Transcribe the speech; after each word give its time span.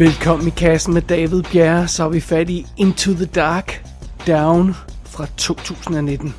Velkommen 0.00 0.46
i 0.46 0.50
kassen 0.50 0.94
med 0.94 1.02
David 1.02 1.42
Bjerre, 1.52 1.88
så 1.88 2.04
er 2.04 2.08
vi 2.08 2.20
fat 2.20 2.50
i 2.50 2.66
Into 2.76 3.12
the 3.12 3.26
Dark 3.26 3.84
Down 4.26 4.74
fra 5.04 5.26
2019. 5.36 6.34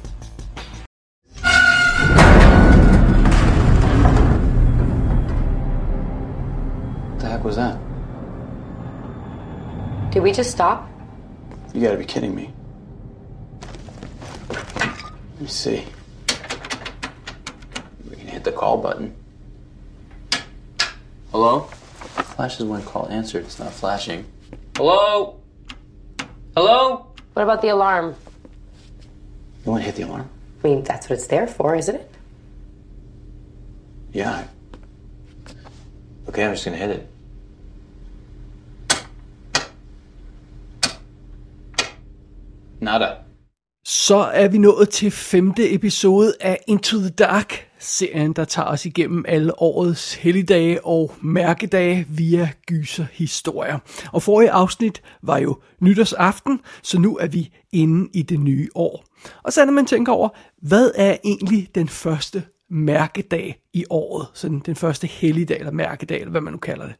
What 7.10 7.20
the 7.20 7.28
heck 7.28 7.46
was 7.46 7.56
that? 7.56 7.78
Did 10.14 10.22
we 10.22 10.30
just 10.38 10.52
stop? 10.52 10.78
You 11.76 11.82
gotta 11.84 11.98
be 11.98 12.04
kidding 12.04 12.36
me. 12.36 12.50
Let 15.34 15.42
me 15.42 15.48
see. 15.48 15.80
We 18.10 18.16
can 18.16 18.28
hit 18.28 18.44
the 18.44 18.52
call 18.52 18.82
button. 18.82 19.12
Hello? 21.32 21.81
Flashes 22.36 22.66
when 22.66 22.82
call 22.84 23.08
answered. 23.10 23.44
It's 23.44 23.60
not 23.60 23.72
flashing. 23.74 24.26
Hello? 24.76 25.40
Hello? 26.56 27.08
What 27.34 27.44
about 27.44 27.62
the 27.62 27.70
alarm? 27.70 28.16
You 29.66 29.72
want 29.72 29.84
to 29.84 29.86
hit 29.86 29.96
the 29.96 30.04
alarm? 30.04 30.30
I 30.64 30.68
mean, 30.68 30.84
that's 30.84 31.10
what 31.10 31.18
it's 31.18 31.28
there 31.28 31.48
for, 31.48 31.76
isn't 31.76 31.96
it? 31.96 32.12
Yeah. 34.14 34.48
Okay, 36.28 36.46
I'm 36.46 36.54
just 36.54 36.66
gonna 36.66 36.78
hit 36.78 36.90
it. 36.90 37.08
Nada. 42.80 43.26
Så 44.08 44.18
er 44.18 44.48
vi 44.48 44.58
nået 44.58 44.90
til 44.90 45.12
femte 45.12 45.74
episode 45.74 46.34
af 46.40 46.64
Into 46.68 46.98
the 46.98 47.10
Dark, 47.10 47.68
serien, 47.80 48.34
der 48.34 48.46
tager 48.46 48.68
os 48.68 48.86
igennem 48.86 49.26
alle 49.28 49.62
årets 49.62 50.14
helligdage 50.14 50.86
og 50.86 51.14
mærkedage 51.22 52.06
via 52.10 52.50
gyserhistorier. 52.68 53.80
Og 54.12 54.24
forrige 54.24 54.52
afsnit 54.52 55.02
var 55.24 55.38
jo 55.38 55.58
nytårsaften, 55.80 56.60
så 56.84 57.00
nu 57.00 57.18
er 57.18 57.28
vi 57.28 57.54
inde 57.72 58.10
i 58.14 58.22
det 58.22 58.40
nye 58.40 58.70
år. 58.76 59.06
Og 59.44 59.54
så 59.54 59.62
er 59.62 59.66
det, 59.66 59.74
man 59.74 59.86
tænker 59.86 60.14
over, 60.14 60.30
hvad 60.62 60.92
er 60.96 61.18
egentlig 61.24 61.68
den 61.76 61.88
første 61.88 62.44
mærkedag 62.70 63.62
i 63.74 63.86
året? 63.90 64.28
Sådan 64.34 64.62
den 64.66 64.76
første 64.76 65.08
helligdag 65.08 65.60
eller 65.60 65.72
mærkedag, 65.72 66.20
eller 66.20 66.32
hvad 66.32 66.42
man 66.42 66.54
nu 66.54 66.60
kalder 66.60 66.86
det. 66.86 66.96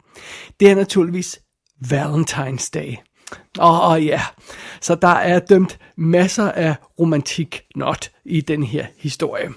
Det 0.60 0.70
er 0.70 0.76
naturligvis 0.76 1.42
Valentine's 1.86 2.70
Day. 2.74 2.96
Åh 3.60 3.92
oh, 3.92 4.06
ja, 4.06 4.22
så 4.82 4.96
der 4.96 5.08
er 5.08 5.40
dømt 5.40 5.80
masser 5.96 6.52
af 6.52 6.76
romantik 7.00 7.64
not 7.76 8.12
i 8.26 8.42
den 8.42 8.64
her 8.64 8.86
historie. 8.98 9.50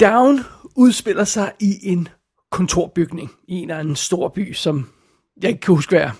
Down 0.00 0.40
udspiller 0.76 1.24
sig 1.24 1.52
i 1.60 1.88
en 1.88 2.08
kontorbygning 2.50 3.30
i 3.48 3.54
en 3.54 3.62
eller 3.62 3.80
anden 3.80 3.96
stor 3.96 4.28
by, 4.28 4.52
som 4.52 4.88
jeg 5.42 5.50
ikke 5.50 5.60
kan 5.60 5.74
huske, 5.74 5.90
hvad 5.90 6.00
jeg 6.00 6.12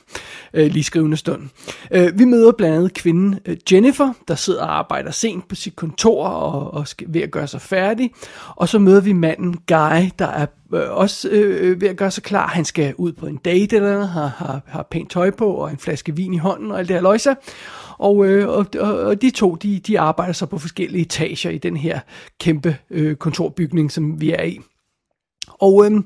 øh, 0.55 0.67
lige 0.72 0.84
skrivende 0.84 1.17
stund. 1.17 1.42
Øh, 1.91 2.19
vi 2.19 2.25
møder 2.25 2.53
blandt 2.53 2.77
andet 2.77 2.95
kvinden 2.95 3.39
øh, 3.47 3.56
Jennifer, 3.72 4.12
der 4.28 4.34
sidder 4.34 4.62
og 4.62 4.78
arbejder 4.78 5.11
sent 5.11 5.48
på 5.48 5.55
sit 5.55 5.77
kontor 5.77 6.27
og, 6.27 6.75
og 6.75 6.89
skal, 6.89 7.06
ved 7.11 7.20
at 7.20 7.31
gøre 7.31 7.47
sig 7.47 7.61
færdig. 7.61 8.11
Og 8.56 8.69
så 8.69 8.78
møder 8.78 9.00
vi 9.00 9.12
manden 9.12 9.53
Guy, 9.67 10.11
der 10.19 10.27
er 10.27 10.47
øh, 10.75 10.91
også 10.91 11.28
øh, 11.28 11.81
ved 11.81 11.89
at 11.89 11.97
gøre 11.97 12.11
sig 12.11 12.22
klar. 12.22 12.48
Han 12.48 12.64
skal 12.64 12.94
ud 12.98 13.12
på 13.12 13.27
en 13.27 13.37
date 13.37 13.77
eller 13.77 13.92
noget, 13.92 14.09
har, 14.09 14.27
har, 14.37 14.61
har 14.67 14.87
pænt 14.91 15.11
tøj 15.11 15.31
på 15.31 15.55
og 15.55 15.70
en 15.70 15.78
flaske 15.78 16.17
vin 16.17 16.34
i 16.34 16.39
hånden 16.39 16.70
og 16.70 16.78
alt 16.78 16.89
det 16.89 16.97
her 16.97 17.03
løjse. 17.03 17.37
Og, 17.98 18.27
øh, 18.27 18.48
og, 18.48 18.67
og, 18.81 18.98
og 18.98 19.22
de 19.22 19.31
to, 19.31 19.55
de, 19.55 19.78
de 19.78 20.00
arbejder 20.00 20.33
så 20.33 20.47
på 20.47 20.59
forskellige 20.59 21.03
etager 21.03 21.50
i 21.50 21.59
den 21.59 21.77
her 21.77 22.00
kæmpe 22.41 22.77
øh, 22.91 23.17
kontorbygning, 23.17 23.92
som 23.92 24.20
vi 24.20 24.33
er 24.33 24.42
i. 24.42 24.61
Og 25.48 25.87
øhm, 25.87 26.04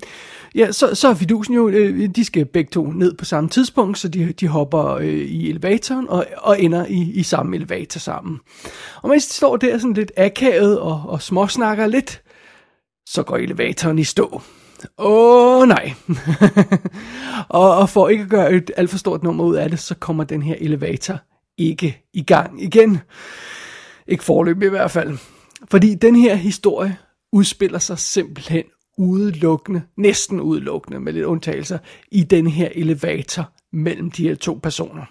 ja, 0.54 0.72
så, 0.72 0.94
så 0.94 1.08
er 1.08 1.14
fidusen 1.14 1.54
jo, 1.54 1.68
øh, 1.68 2.08
de 2.08 2.24
skal 2.24 2.44
begge 2.44 2.70
to 2.70 2.86
ned 2.86 3.14
på 3.14 3.24
samme 3.24 3.50
tidspunkt, 3.50 3.98
så 3.98 4.08
de, 4.08 4.32
de 4.32 4.48
hopper 4.48 4.84
øh, 4.84 5.06
i 5.06 5.50
elevatoren 5.50 6.08
og, 6.08 6.26
og 6.36 6.62
ender 6.62 6.86
i, 6.86 7.10
i 7.14 7.22
samme 7.22 7.56
elevator 7.56 7.98
sammen. 7.98 8.38
Og 9.02 9.08
mens 9.08 9.26
de 9.26 9.34
står 9.34 9.56
der 9.56 9.78
sådan 9.78 9.94
lidt 9.94 10.12
akavet 10.16 10.80
og, 10.80 11.02
og 11.06 11.22
småsnakker 11.22 11.86
lidt, 11.86 12.22
så 13.08 13.22
går 13.22 13.36
elevatoren 13.36 13.98
i 13.98 14.04
stå. 14.04 14.42
Åh 14.98 15.62
oh, 15.62 15.68
nej. 15.68 15.92
og, 17.48 17.76
og 17.76 17.88
for 17.88 18.08
ikke 18.08 18.22
at 18.22 18.30
gøre 18.30 18.52
et 18.52 18.70
alt 18.76 18.90
for 18.90 18.98
stort 18.98 19.22
nummer 19.22 19.44
ud 19.44 19.56
af 19.56 19.70
det, 19.70 19.78
så 19.78 19.94
kommer 19.94 20.24
den 20.24 20.42
her 20.42 20.54
elevator 20.58 21.18
ikke 21.58 22.02
i 22.14 22.22
gang 22.22 22.62
igen. 22.62 22.98
Ikke 24.06 24.24
forløb 24.24 24.62
i 24.62 24.68
hvert 24.68 24.90
fald. 24.90 25.18
Fordi 25.70 25.94
den 25.94 26.16
her 26.16 26.34
historie 26.34 26.96
udspiller 27.32 27.78
sig 27.78 27.98
simpelthen 27.98 28.64
udelukkende, 28.98 29.82
næsten 29.96 30.40
udelukkende 30.40 31.00
med 31.00 31.12
lidt 31.12 31.24
undtagelser, 31.24 31.78
i 32.10 32.22
den 32.22 32.46
her 32.46 32.68
elevator 32.74 33.52
mellem 33.72 34.10
de 34.10 34.28
her 34.28 34.34
to 34.34 34.60
personer. 34.62 35.04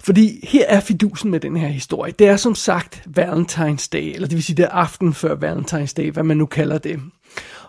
Fordi 0.00 0.46
her 0.48 0.66
er 0.66 0.80
fidusen 0.80 1.30
med 1.30 1.40
den 1.40 1.56
her 1.56 1.68
historie. 1.68 2.12
Det 2.12 2.28
er 2.28 2.36
som 2.36 2.54
sagt 2.54 3.08
Valentine's 3.18 3.88
Day, 3.92 4.14
eller 4.14 4.28
det 4.28 4.36
vil 4.36 4.42
sige 4.42 4.56
det 4.56 4.64
er 4.64 4.68
aften 4.68 5.14
før 5.14 5.36
Valentine's 5.36 5.92
Day, 5.96 6.10
hvad 6.10 6.22
man 6.22 6.36
nu 6.36 6.46
kalder 6.46 6.78
det. 6.78 7.00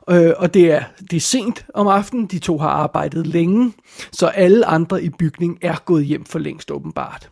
Øh, 0.09 0.33
og 0.37 0.53
det 0.53 0.71
er, 0.71 0.83
det 1.11 1.17
er 1.17 1.21
sent 1.21 1.65
om 1.73 1.87
aftenen, 1.87 2.25
de 2.25 2.39
to 2.39 2.57
har 2.57 2.69
arbejdet 2.69 3.27
længe, 3.27 3.73
så 4.11 4.27
alle 4.27 4.65
andre 4.65 5.03
i 5.03 5.09
bygningen 5.09 5.57
er 5.61 5.75
gået 5.85 6.05
hjem 6.05 6.25
for 6.25 6.39
længst 6.39 6.71
åbenbart. 6.71 7.29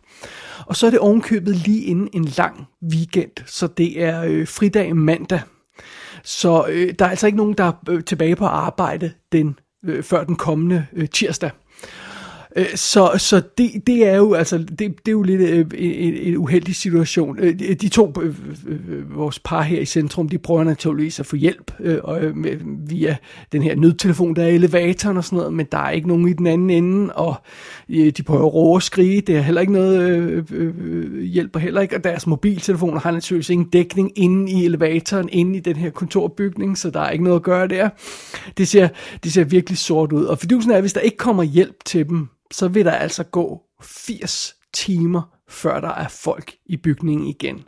Og 0.66 0.76
så 0.76 0.86
er 0.86 0.90
det 0.90 0.98
ovenkøbet 0.98 1.56
lige 1.56 1.84
inden 1.84 2.08
en 2.12 2.24
lang 2.24 2.66
weekend, 2.92 3.30
så 3.46 3.66
det 3.66 4.02
er 4.02 4.22
øh, 4.22 4.46
fridag 4.48 4.96
mandag. 4.96 5.40
Så 6.28 6.66
øh, 6.68 6.94
der 6.98 7.04
er 7.04 7.10
altså 7.10 7.26
ikke 7.26 7.36
nogen, 7.36 7.54
der 7.54 7.64
er 7.64 7.72
øh, 7.88 8.04
tilbage 8.04 8.36
på 8.36 8.44
arbejde 8.44 9.12
den, 9.32 9.58
øh, 9.84 10.02
før 10.02 10.24
den 10.24 10.36
kommende 10.36 10.86
øh, 10.92 11.08
tirsdag. 11.08 11.50
Øh, 12.58 12.66
så, 12.74 13.10
så 13.18 13.42
det, 13.58 13.70
det 13.86 14.06
er 14.06 14.16
jo 14.16 14.34
altså 14.34 14.58
det, 14.58 14.78
det 14.78 15.08
er 15.08 15.12
jo 15.12 15.22
lidt 15.22 15.40
øh, 15.40 15.66
en, 15.74 16.14
en 16.14 16.36
uheldig 16.36 16.76
situation. 16.76 17.38
Øh, 17.38 17.58
de 17.58 17.88
to 17.88 18.12
øh, 18.22 18.34
øh, 18.66 18.78
øh, 18.88 19.16
vores 19.16 19.38
par 19.38 19.62
her 19.62 19.80
i 19.80 19.84
centrum, 19.84 20.28
de 20.28 20.38
prøver 20.38 20.64
naturligvis 20.64 21.20
at 21.20 21.26
få 21.26 21.36
hjælp 21.36 21.72
øh, 21.80 21.98
og, 22.04 22.20
øh, 22.20 22.34
via 22.90 23.16
den 23.52 23.62
her 23.62 23.76
nødtelefon, 23.76 24.36
der 24.36 24.42
er 24.42 24.48
i 24.48 24.54
elevatoren 24.54 25.16
og 25.16 25.24
sådan 25.24 25.36
noget, 25.36 25.52
men 25.52 25.66
der 25.72 25.78
er 25.78 25.90
ikke 25.90 26.08
nogen 26.08 26.28
i 26.28 26.32
den 26.32 26.46
anden 26.46 26.70
ende, 26.70 27.12
og 27.12 27.34
øh, 27.88 28.12
de 28.16 28.22
prøver 28.22 28.46
at 28.46 28.54
råbe 28.54 28.76
og 28.76 28.82
skrige. 28.82 29.20
Det 29.20 29.36
er 29.36 29.40
heller 29.40 29.60
ikke 29.60 29.72
noget 29.72 30.00
øh, 30.10 30.44
øh, 30.50 31.22
hjælper 31.22 31.60
heller 31.60 31.80
ikke, 31.80 31.96
og 31.96 32.04
deres 32.04 32.26
mobiltelefoner 32.26 33.00
har 33.00 33.10
naturligvis 33.10 33.50
ingen 33.50 33.68
dækning 33.68 34.12
inde 34.16 34.52
i 34.52 34.64
elevatoren, 34.64 35.28
inde 35.32 35.56
i 35.56 35.60
den 35.60 35.76
her 35.76 35.90
kontorbygning, 35.90 36.78
så 36.78 36.90
der 36.90 37.00
er 37.00 37.10
ikke 37.10 37.24
noget 37.24 37.36
at 37.36 37.42
gøre 37.42 37.68
der. 37.68 37.88
Det 38.58 38.68
ser, 38.68 38.88
det 39.24 39.32
ser 39.32 39.44
virkelig 39.44 39.78
sort 39.78 40.12
ud, 40.12 40.24
og 40.24 40.38
fidusen 40.38 40.70
er, 40.70 40.74
at 40.74 40.82
hvis 40.82 40.92
der 40.92 41.00
ikke 41.00 41.16
kommer 41.16 41.42
hjælp 41.42 41.84
til 41.84 42.08
dem, 42.08 42.28
så 42.50 42.68
vil 42.68 42.84
der 42.84 42.92
altså 42.92 43.24
gå 43.24 43.62
80 43.82 44.54
timer, 44.74 45.22
før 45.48 45.80
der 45.80 45.88
er 45.88 46.08
folk 46.08 46.54
i 46.66 46.76
bygningen 46.76 47.26
igen. 47.26 47.64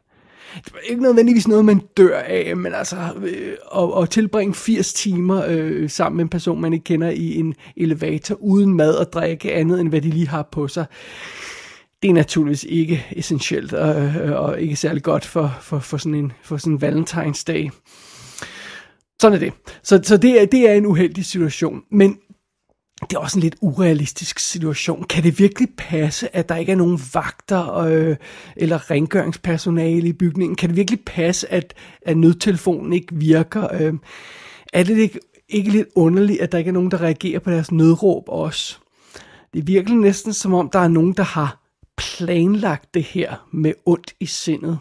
Det 0.55 0.73
er 0.75 0.91
ikke 0.91 1.03
nødvendigvis 1.03 1.49
noget, 1.49 1.65
man 1.65 1.83
dør 1.97 2.19
af, 2.19 2.57
men 2.57 2.75
altså 2.75 2.97
øh, 2.97 3.57
at, 3.77 4.03
at 4.03 4.11
tilbringe 4.11 4.55
80 4.55 4.93
timer 4.93 5.45
øh, 5.49 5.91
sammen 5.91 6.17
med 6.17 6.25
en 6.25 6.29
person, 6.29 6.61
man 6.61 6.73
ikke 6.73 6.85
kender 6.85 7.11
i 7.11 7.37
en 7.37 7.55
elevator, 7.77 8.35
uden 8.35 8.75
mad 8.75 8.95
og 8.95 9.13
drikke 9.13 9.53
andet, 9.53 9.81
end 9.81 9.89
hvad 9.89 10.01
de 10.01 10.11
lige 10.11 10.29
har 10.29 10.49
på 10.53 10.69
sig, 10.69 10.87
det 12.03 12.11
er 12.11 12.15
naturligvis 12.15 12.65
ikke 12.65 13.07
essentielt 13.11 13.73
og, 13.73 14.03
øh, 14.03 14.41
og 14.41 14.61
ikke 14.61 14.77
særlig 14.77 15.03
godt 15.03 15.25
for, 15.25 15.59
for, 15.61 15.79
for 15.79 15.97
sådan 15.97 16.15
en 16.15 16.33
for 16.43 16.57
sådan 16.57 16.73
en 16.73 16.81
valentinsdag. 16.81 17.71
Sådan 19.21 19.35
er 19.35 19.41
det. 19.41 19.53
Så, 19.83 20.01
så 20.03 20.17
det, 20.17 20.43
er, 20.43 20.47
det 20.47 20.71
er 20.71 20.75
en 20.75 20.87
uheldig 20.87 21.25
situation. 21.25 21.83
Men 21.91 22.19
det 23.01 23.17
er 23.17 23.21
også 23.21 23.39
en 23.39 23.43
lidt 23.43 23.57
urealistisk 23.61 24.39
situation. 24.39 25.05
Kan 25.05 25.23
det 25.23 25.39
virkelig 25.39 25.69
passe, 25.79 26.37
at 26.37 26.49
der 26.49 26.57
ikke 26.57 26.73
er 26.73 26.77
nogen 26.77 27.01
vagter 27.15 27.77
øh, 27.77 28.17
eller 28.57 28.91
rengøringspersonale 28.91 30.09
i 30.09 30.13
bygningen? 30.13 30.57
Kan 30.57 30.69
det 30.69 30.77
virkelig 30.77 31.01
passe, 31.07 31.53
at, 31.53 31.75
at 32.03 32.17
nødtelefonen 32.17 32.93
ikke 32.93 33.15
virker? 33.15 33.75
Øh, 33.81 33.95
er 34.73 34.83
det 34.83 34.99
ikke, 34.99 35.21
ikke 35.49 35.71
lidt 35.71 35.89
underligt, 35.95 36.41
at 36.41 36.53
der 36.53 36.59
ikke 36.59 36.69
er 36.69 36.73
nogen, 36.73 36.91
der 36.91 37.01
reagerer 37.01 37.39
på 37.39 37.51
deres 37.51 37.73
nødråb 37.73 38.25
også? 38.29 38.79
Det 39.53 39.59
er 39.59 39.65
virkelig 39.65 39.99
næsten 39.99 40.33
som 40.33 40.55
om, 40.55 40.71
der 40.71 40.79
er 40.79 40.89
nogen, 40.89 41.13
der 41.13 41.23
har 41.23 41.61
planlagt 41.97 42.95
det 42.95 43.03
her 43.03 43.47
med 43.53 43.73
ondt 43.87 44.15
i 44.21 44.27
sindet. 44.27 44.79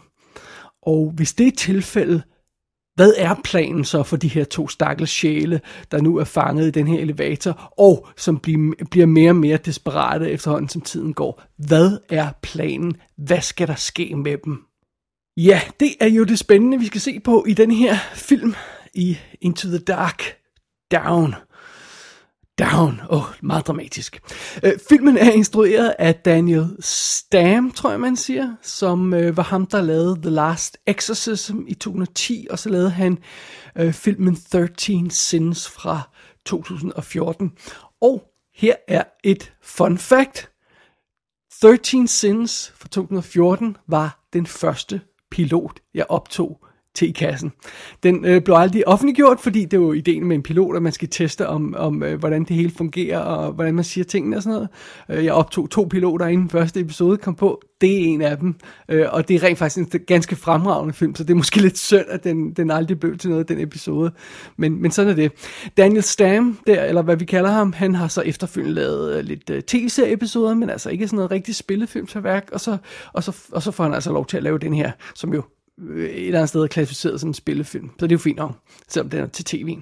Og 0.82 1.12
hvis 1.16 1.32
det 1.32 1.46
er 1.46 1.56
tilfældet, 1.56 2.22
hvad 3.00 3.14
er 3.16 3.34
planen 3.44 3.84
så 3.84 4.02
for 4.02 4.16
de 4.16 4.28
her 4.28 4.44
to 4.44 4.68
stakkels 4.68 5.10
sjæle, 5.10 5.60
der 5.90 6.00
nu 6.00 6.16
er 6.16 6.24
fanget 6.24 6.66
i 6.66 6.70
den 6.70 6.86
her 6.86 7.00
elevator, 7.00 7.72
og 7.78 8.08
som 8.16 8.38
bliver, 8.38 8.74
bliver 8.90 9.06
mere 9.06 9.30
og 9.30 9.36
mere 9.36 9.56
desperate 9.56 10.30
efterhånden, 10.30 10.68
som 10.68 10.80
tiden 10.80 11.14
går? 11.14 11.42
Hvad 11.56 11.98
er 12.08 12.28
planen? 12.42 12.96
Hvad 13.16 13.40
skal 13.40 13.68
der 13.68 13.74
ske 13.74 14.14
med 14.16 14.36
dem? 14.44 14.62
Ja, 15.36 15.60
det 15.80 15.94
er 16.00 16.06
jo 16.06 16.24
det 16.24 16.38
spændende, 16.38 16.78
vi 16.78 16.86
skal 16.86 17.00
se 17.00 17.20
på 17.20 17.44
i 17.48 17.52
den 17.52 17.70
her 17.70 17.96
film 18.14 18.54
i 18.94 19.18
Into 19.40 19.68
the 19.68 19.78
Dark 19.78 20.22
Down. 20.92 21.34
Down. 22.60 23.00
Åh, 23.10 23.18
oh, 23.18 23.24
meget 23.42 23.66
dramatisk. 23.66 24.20
Øh, 24.62 24.72
filmen 24.88 25.18
er 25.18 25.30
instrueret 25.30 25.94
af 25.98 26.14
Daniel 26.14 26.76
Stam, 26.80 27.70
tror 27.70 27.90
jeg 27.90 28.00
man 28.00 28.16
siger, 28.16 28.54
som 28.62 29.14
øh, 29.14 29.36
var 29.36 29.42
ham, 29.42 29.66
der 29.66 29.82
lavede 29.82 30.16
The 30.22 30.30
Last 30.30 30.78
Exorcism 30.86 31.58
i 31.68 31.74
2010, 31.74 32.46
og 32.50 32.58
så 32.58 32.68
lavede 32.68 32.90
han 32.90 33.18
øh, 33.78 33.92
filmen 33.92 34.36
13 34.50 35.10
Sins 35.10 35.68
fra 35.68 36.00
2014. 36.46 37.52
Og 38.00 38.22
Her 38.54 38.74
er 38.88 39.02
et 39.24 39.52
fun 39.62 39.98
fact. 39.98 40.50
13 41.60 42.08
Sins 42.08 42.72
fra 42.76 42.88
2014 42.88 43.76
var 43.88 44.26
den 44.32 44.46
første 44.46 45.00
pilot, 45.30 45.80
jeg 45.94 46.06
optog 46.08 46.64
til 46.94 47.14
kassen. 47.14 47.52
Den 48.02 48.24
øh, 48.24 48.42
blev 48.42 48.56
aldrig 48.56 48.88
offentliggjort, 48.88 49.40
fordi 49.40 49.64
det 49.64 49.72
er 49.74 49.80
jo 49.80 49.92
ideen 49.92 50.24
med 50.24 50.36
en 50.36 50.42
pilot, 50.42 50.76
at 50.76 50.82
man 50.82 50.92
skal 50.92 51.08
teste 51.08 51.48
om, 51.48 51.74
om 51.78 52.02
øh, 52.02 52.18
hvordan 52.18 52.44
det 52.44 52.56
hele 52.56 52.70
fungerer, 52.70 53.18
og 53.18 53.52
hvordan 53.52 53.74
man 53.74 53.84
siger 53.84 54.04
tingene 54.04 54.36
og 54.36 54.42
sådan 54.42 54.54
noget. 54.54 54.68
Øh, 55.18 55.24
jeg 55.24 55.32
optog 55.32 55.70
to 55.70 55.86
piloter 55.90 56.26
inden 56.26 56.50
første 56.50 56.80
episode 56.80 57.16
kom 57.16 57.34
på. 57.34 57.62
Det 57.80 57.92
er 57.92 58.04
en 58.04 58.22
af 58.22 58.38
dem, 58.38 58.54
øh, 58.88 59.06
og 59.10 59.28
det 59.28 59.36
er 59.36 59.42
rent 59.42 59.58
faktisk 59.58 59.94
en 59.94 60.00
ganske 60.06 60.36
fremragende 60.36 60.94
film, 60.94 61.14
så 61.14 61.24
det 61.24 61.30
er 61.30 61.36
måske 61.36 61.60
lidt 61.66 61.78
synd, 61.78 62.04
at 62.08 62.24
den, 62.24 62.52
den 62.52 62.70
aldrig 62.70 63.00
blev 63.00 63.18
til 63.18 63.30
noget, 63.30 63.48
den 63.48 63.60
episode. 63.60 64.12
Men, 64.56 64.82
men 64.82 64.90
sådan 64.90 65.10
er 65.10 65.14
det. 65.14 65.32
Daniel 65.76 66.02
Stam, 66.02 66.58
der, 66.66 66.84
eller 66.84 67.02
hvad 67.02 67.16
vi 67.16 67.24
kalder 67.24 67.50
ham, 67.50 67.72
han 67.72 67.94
har 67.94 68.08
så 68.08 68.20
efterfølgende 68.20 68.74
lavet 68.74 69.16
øh, 69.16 69.24
lidt 69.24 69.50
øh, 69.50 69.62
tv-serie-episoder, 69.62 70.54
men 70.54 70.70
altså 70.70 70.90
ikke 70.90 71.06
sådan 71.06 71.16
noget 71.16 71.30
rigtig 71.30 71.54
spillefilm 71.54 72.06
til 72.06 72.24
værk, 72.24 72.48
og 72.52 72.60
så, 72.60 72.76
og, 73.12 73.22
så, 73.22 73.36
og 73.52 73.62
så 73.62 73.70
får 73.70 73.84
han 73.84 73.94
altså 73.94 74.12
lov 74.12 74.26
til 74.26 74.36
at 74.36 74.42
lave 74.42 74.58
den 74.58 74.74
her, 74.74 74.92
som 75.14 75.34
jo 75.34 75.42
Øh, 75.88 76.10
et 76.10 76.26
eller 76.26 76.38
andet 76.38 76.48
sted 76.48 76.68
klassificeret 76.68 77.20
som 77.20 77.30
en 77.30 77.34
spillefilm. 77.34 77.90
Så 77.98 78.06
det 78.06 78.12
er 78.12 78.16
jo 78.16 78.18
fint 78.18 78.36
nok, 78.36 78.52
selvom 78.88 79.10
den 79.10 79.20
er 79.20 79.26
til 79.26 79.44
tv. 79.44 79.76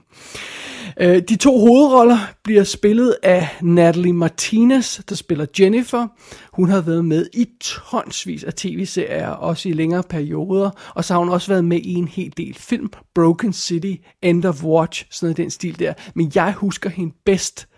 Øh, 1.00 1.22
de 1.28 1.36
to 1.36 1.58
hovedroller 1.58 2.18
bliver 2.44 2.64
spillet 2.64 3.16
af 3.22 3.48
Natalie 3.62 4.12
Martinez, 4.12 5.00
der 5.08 5.14
spiller 5.14 5.46
Jennifer. 5.60 6.08
Hun 6.52 6.68
har 6.68 6.80
været 6.80 7.04
med 7.04 7.26
i 7.34 7.46
tonsvis 7.60 8.44
af 8.44 8.54
tv-serier, 8.54 9.28
også 9.28 9.68
i 9.68 9.72
længere 9.72 10.02
perioder, 10.02 10.70
og 10.94 11.04
så 11.04 11.14
har 11.14 11.18
hun 11.18 11.28
også 11.28 11.48
været 11.48 11.64
med 11.64 11.80
i 11.80 11.94
en 11.94 12.08
hel 12.08 12.32
del 12.36 12.54
film. 12.54 12.88
Broken 13.14 13.52
City, 13.52 13.94
End 14.22 14.44
of 14.44 14.64
Watch, 14.64 15.06
sådan 15.10 15.26
noget 15.26 15.36
den 15.36 15.50
stil 15.50 15.78
der. 15.78 15.94
Men 16.14 16.32
jeg 16.34 16.52
husker 16.52 16.90
hende 16.90 17.14
bedst 17.24 17.68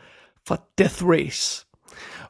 fra 0.48 0.56
Death 0.78 1.06
Race 1.06 1.66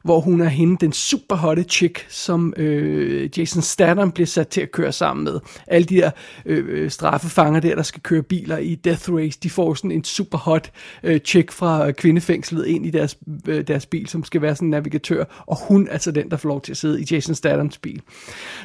hvor 0.03 0.19
hun 0.19 0.41
er 0.41 0.49
hende, 0.49 0.77
den 0.81 0.93
super 0.93 1.35
hotte 1.35 1.63
chick, 1.63 2.05
som 2.09 2.53
øh, 2.57 3.39
Jason 3.39 3.61
Statham 3.61 4.11
bliver 4.11 4.27
sat 4.27 4.47
til 4.47 4.61
at 4.61 4.71
køre 4.71 4.91
sammen 4.91 5.23
med. 5.23 5.39
Alle 5.67 5.85
de 5.85 5.95
der 5.95 6.11
øh, 6.45 6.91
straffefanger 6.91 7.59
der, 7.59 7.75
der 7.75 7.83
skal 7.83 8.01
køre 8.01 8.23
biler 8.23 8.57
i 8.57 8.75
Death 8.75 9.13
Race, 9.13 9.39
de 9.43 9.49
får 9.49 9.73
sådan 9.73 9.91
en 9.91 10.03
super 10.03 10.37
hot 10.37 10.71
øh, 11.03 11.19
chick 11.19 11.51
fra 11.51 11.87
øh, 11.87 11.93
kvindefængslet 11.93 12.65
ind 12.65 12.85
i 12.85 12.89
deres, 12.89 13.17
øh, 13.47 13.67
deres 13.67 13.85
bil, 13.85 14.07
som 14.07 14.23
skal 14.23 14.41
være 14.41 14.55
sådan 14.55 14.67
en 14.67 14.71
navigatør, 14.71 15.43
og 15.47 15.57
hun 15.67 15.87
er 15.87 15.91
altså 15.91 16.11
den, 16.11 16.31
der 16.31 16.37
får 16.37 16.49
lov 16.49 16.61
til 16.61 16.71
at 16.71 16.77
sidde 16.77 17.01
i 17.01 17.05
Jason 17.11 17.35
Stathams 17.35 17.77
bil. 17.77 18.01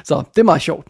Så 0.03 0.23
det 0.35 0.41
er 0.41 0.45
meget 0.45 0.61
sjovt. 0.61 0.87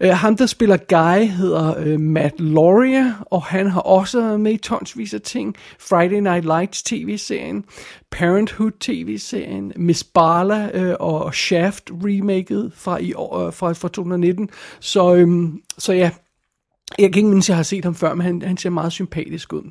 Øh, 0.00 0.10
ham, 0.10 0.36
der 0.36 0.46
spiller 0.46 0.76
Guy, 0.76 1.26
hedder 1.26 1.74
øh, 1.78 2.00
Matt 2.00 2.40
Lauria, 2.40 3.14
og 3.20 3.42
han 3.42 3.66
har 3.66 3.80
også 3.80 4.20
været 4.20 4.40
med 4.40 4.52
i 4.52 4.56
tonsvis 4.56 5.14
af 5.14 5.20
ting. 5.20 5.56
Friday 5.78 6.20
Night 6.20 6.44
Lights 6.44 6.82
tv-serien, 6.82 7.64
Parenthood 8.10 8.70
tv-serien, 8.80 9.72
Miss 9.76 10.04
Barla 10.04 10.70
øh, 10.74 10.96
og 11.00 11.34
Shaft 11.34 11.90
remaket 11.90 12.72
fra, 12.74 12.98
i 12.98 13.14
år, 13.14 13.46
øh, 13.46 13.52
fra, 13.52 13.72
fra 13.72 13.88
2019. 13.88 14.50
Så, 14.80 15.14
øhm, 15.14 15.62
så 15.78 15.92
ja, 15.92 16.10
jeg 16.98 17.12
kan 17.12 17.18
ikke 17.18 17.28
mindes, 17.28 17.46
at 17.46 17.48
jeg 17.48 17.56
har 17.56 17.62
set 17.62 17.84
ham 17.84 17.94
før, 17.94 18.14
men 18.14 18.26
han, 18.26 18.42
han 18.42 18.56
ser 18.56 18.70
meget 18.70 18.92
sympatisk 18.92 19.52
ud. 19.52 19.70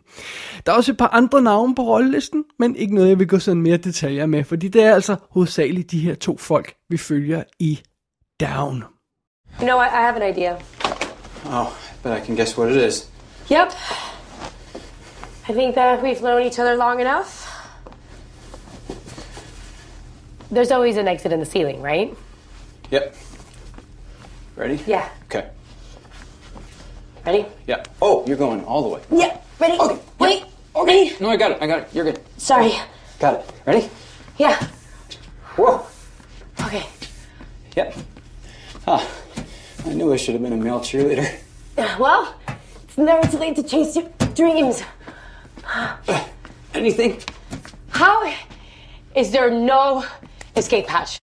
Der 0.66 0.72
er 0.72 0.76
også 0.76 0.92
et 0.92 0.98
par 0.98 1.08
andre 1.08 1.42
navne 1.42 1.76
på 1.76 1.82
rollelisten, 1.82 2.44
men 2.60 2.76
ikke 2.76 2.96
noget, 2.96 3.10
jeg 3.10 3.20
vil 3.20 3.28
gå 3.28 3.40
sådan 3.40 3.62
mere 3.62 3.78
detaljer 3.78 4.26
med, 4.26 4.44
fordi 4.44 4.68
det 4.68 4.84
er 4.84 4.94
altså 4.94 5.16
hovedsageligt 5.30 5.92
de 5.92 6.00
her 6.00 6.16
to 6.16 6.38
folk, 6.38 6.74
vi 6.90 6.98
følger 6.98 7.44
i 7.60 7.82
Down. 8.40 8.84
You 9.60 9.66
know 9.66 9.78
what? 9.78 9.92
I 9.92 10.02
have 10.02 10.24
an 10.24 10.36
idea. 10.36 10.54
Oh, 11.46 11.68
but 12.04 12.18
I 12.18 12.26
can 12.26 12.36
guess 12.36 12.58
what 12.58 12.72
it 12.72 12.84
is. 12.88 13.12
Yep. 13.52 13.72
I 15.50 15.54
think 15.54 15.76
that 15.76 16.04
we've 16.04 16.20
known 16.20 16.42
each 16.42 16.60
other 16.60 16.76
long 16.76 17.02
enough. 17.02 17.49
There's 20.52 20.72
always 20.72 20.98
an 20.98 21.08
exit 21.08 21.32
in 21.32 21.40
the 21.40 21.46
ceiling, 21.46 21.82
right? 21.82 22.16
Yep. 22.90 23.16
Ready? 24.56 24.80
Yeah. 24.88 25.10
Okay. 25.26 25.48
Ready? 27.26 27.46
Yeah. 27.68 27.84
Oh, 28.02 28.26
you're 28.26 28.38
going 28.38 28.64
all 28.66 28.82
the 28.82 28.90
way. 28.90 29.02
Yeah. 29.12 29.38
Ready? 29.60 29.78
Okay. 29.80 30.00
Wait. 30.20 30.44
Okay. 30.76 31.04
Ready? 31.10 31.16
No, 31.20 31.30
I 31.30 31.38
got 31.38 31.52
it. 31.52 31.58
I 31.62 31.68
got 31.68 31.80
it. 31.82 31.90
You're 31.94 32.06
good. 32.06 32.20
Sorry. 32.38 32.74
Got 33.20 33.36
it. 33.36 33.52
Ready? 33.68 33.90
Yeah. 34.38 34.68
Whoa. 35.56 35.86
Okay. 36.62 36.86
Yep. 37.76 37.96
Ah, 38.88 39.08
I 39.86 39.94
knew 39.94 40.12
I 40.12 40.18
should 40.18 40.34
have 40.34 40.42
been 40.42 40.54
a 40.54 40.58
male 40.58 40.80
cheerleader. 40.80 41.40
Well, 42.00 42.36
it's 42.84 42.98
never 42.98 43.26
too 43.28 43.38
late 43.38 43.56
to 43.58 43.64
chase 43.64 43.96
your 43.96 44.10
dreams. 44.34 44.82
Anything? 46.74 47.22
How 47.90 48.34
is 49.16 49.32
there 49.32 49.50
no 49.52 50.06
escape 50.60 50.90
hatch? 50.90 51.20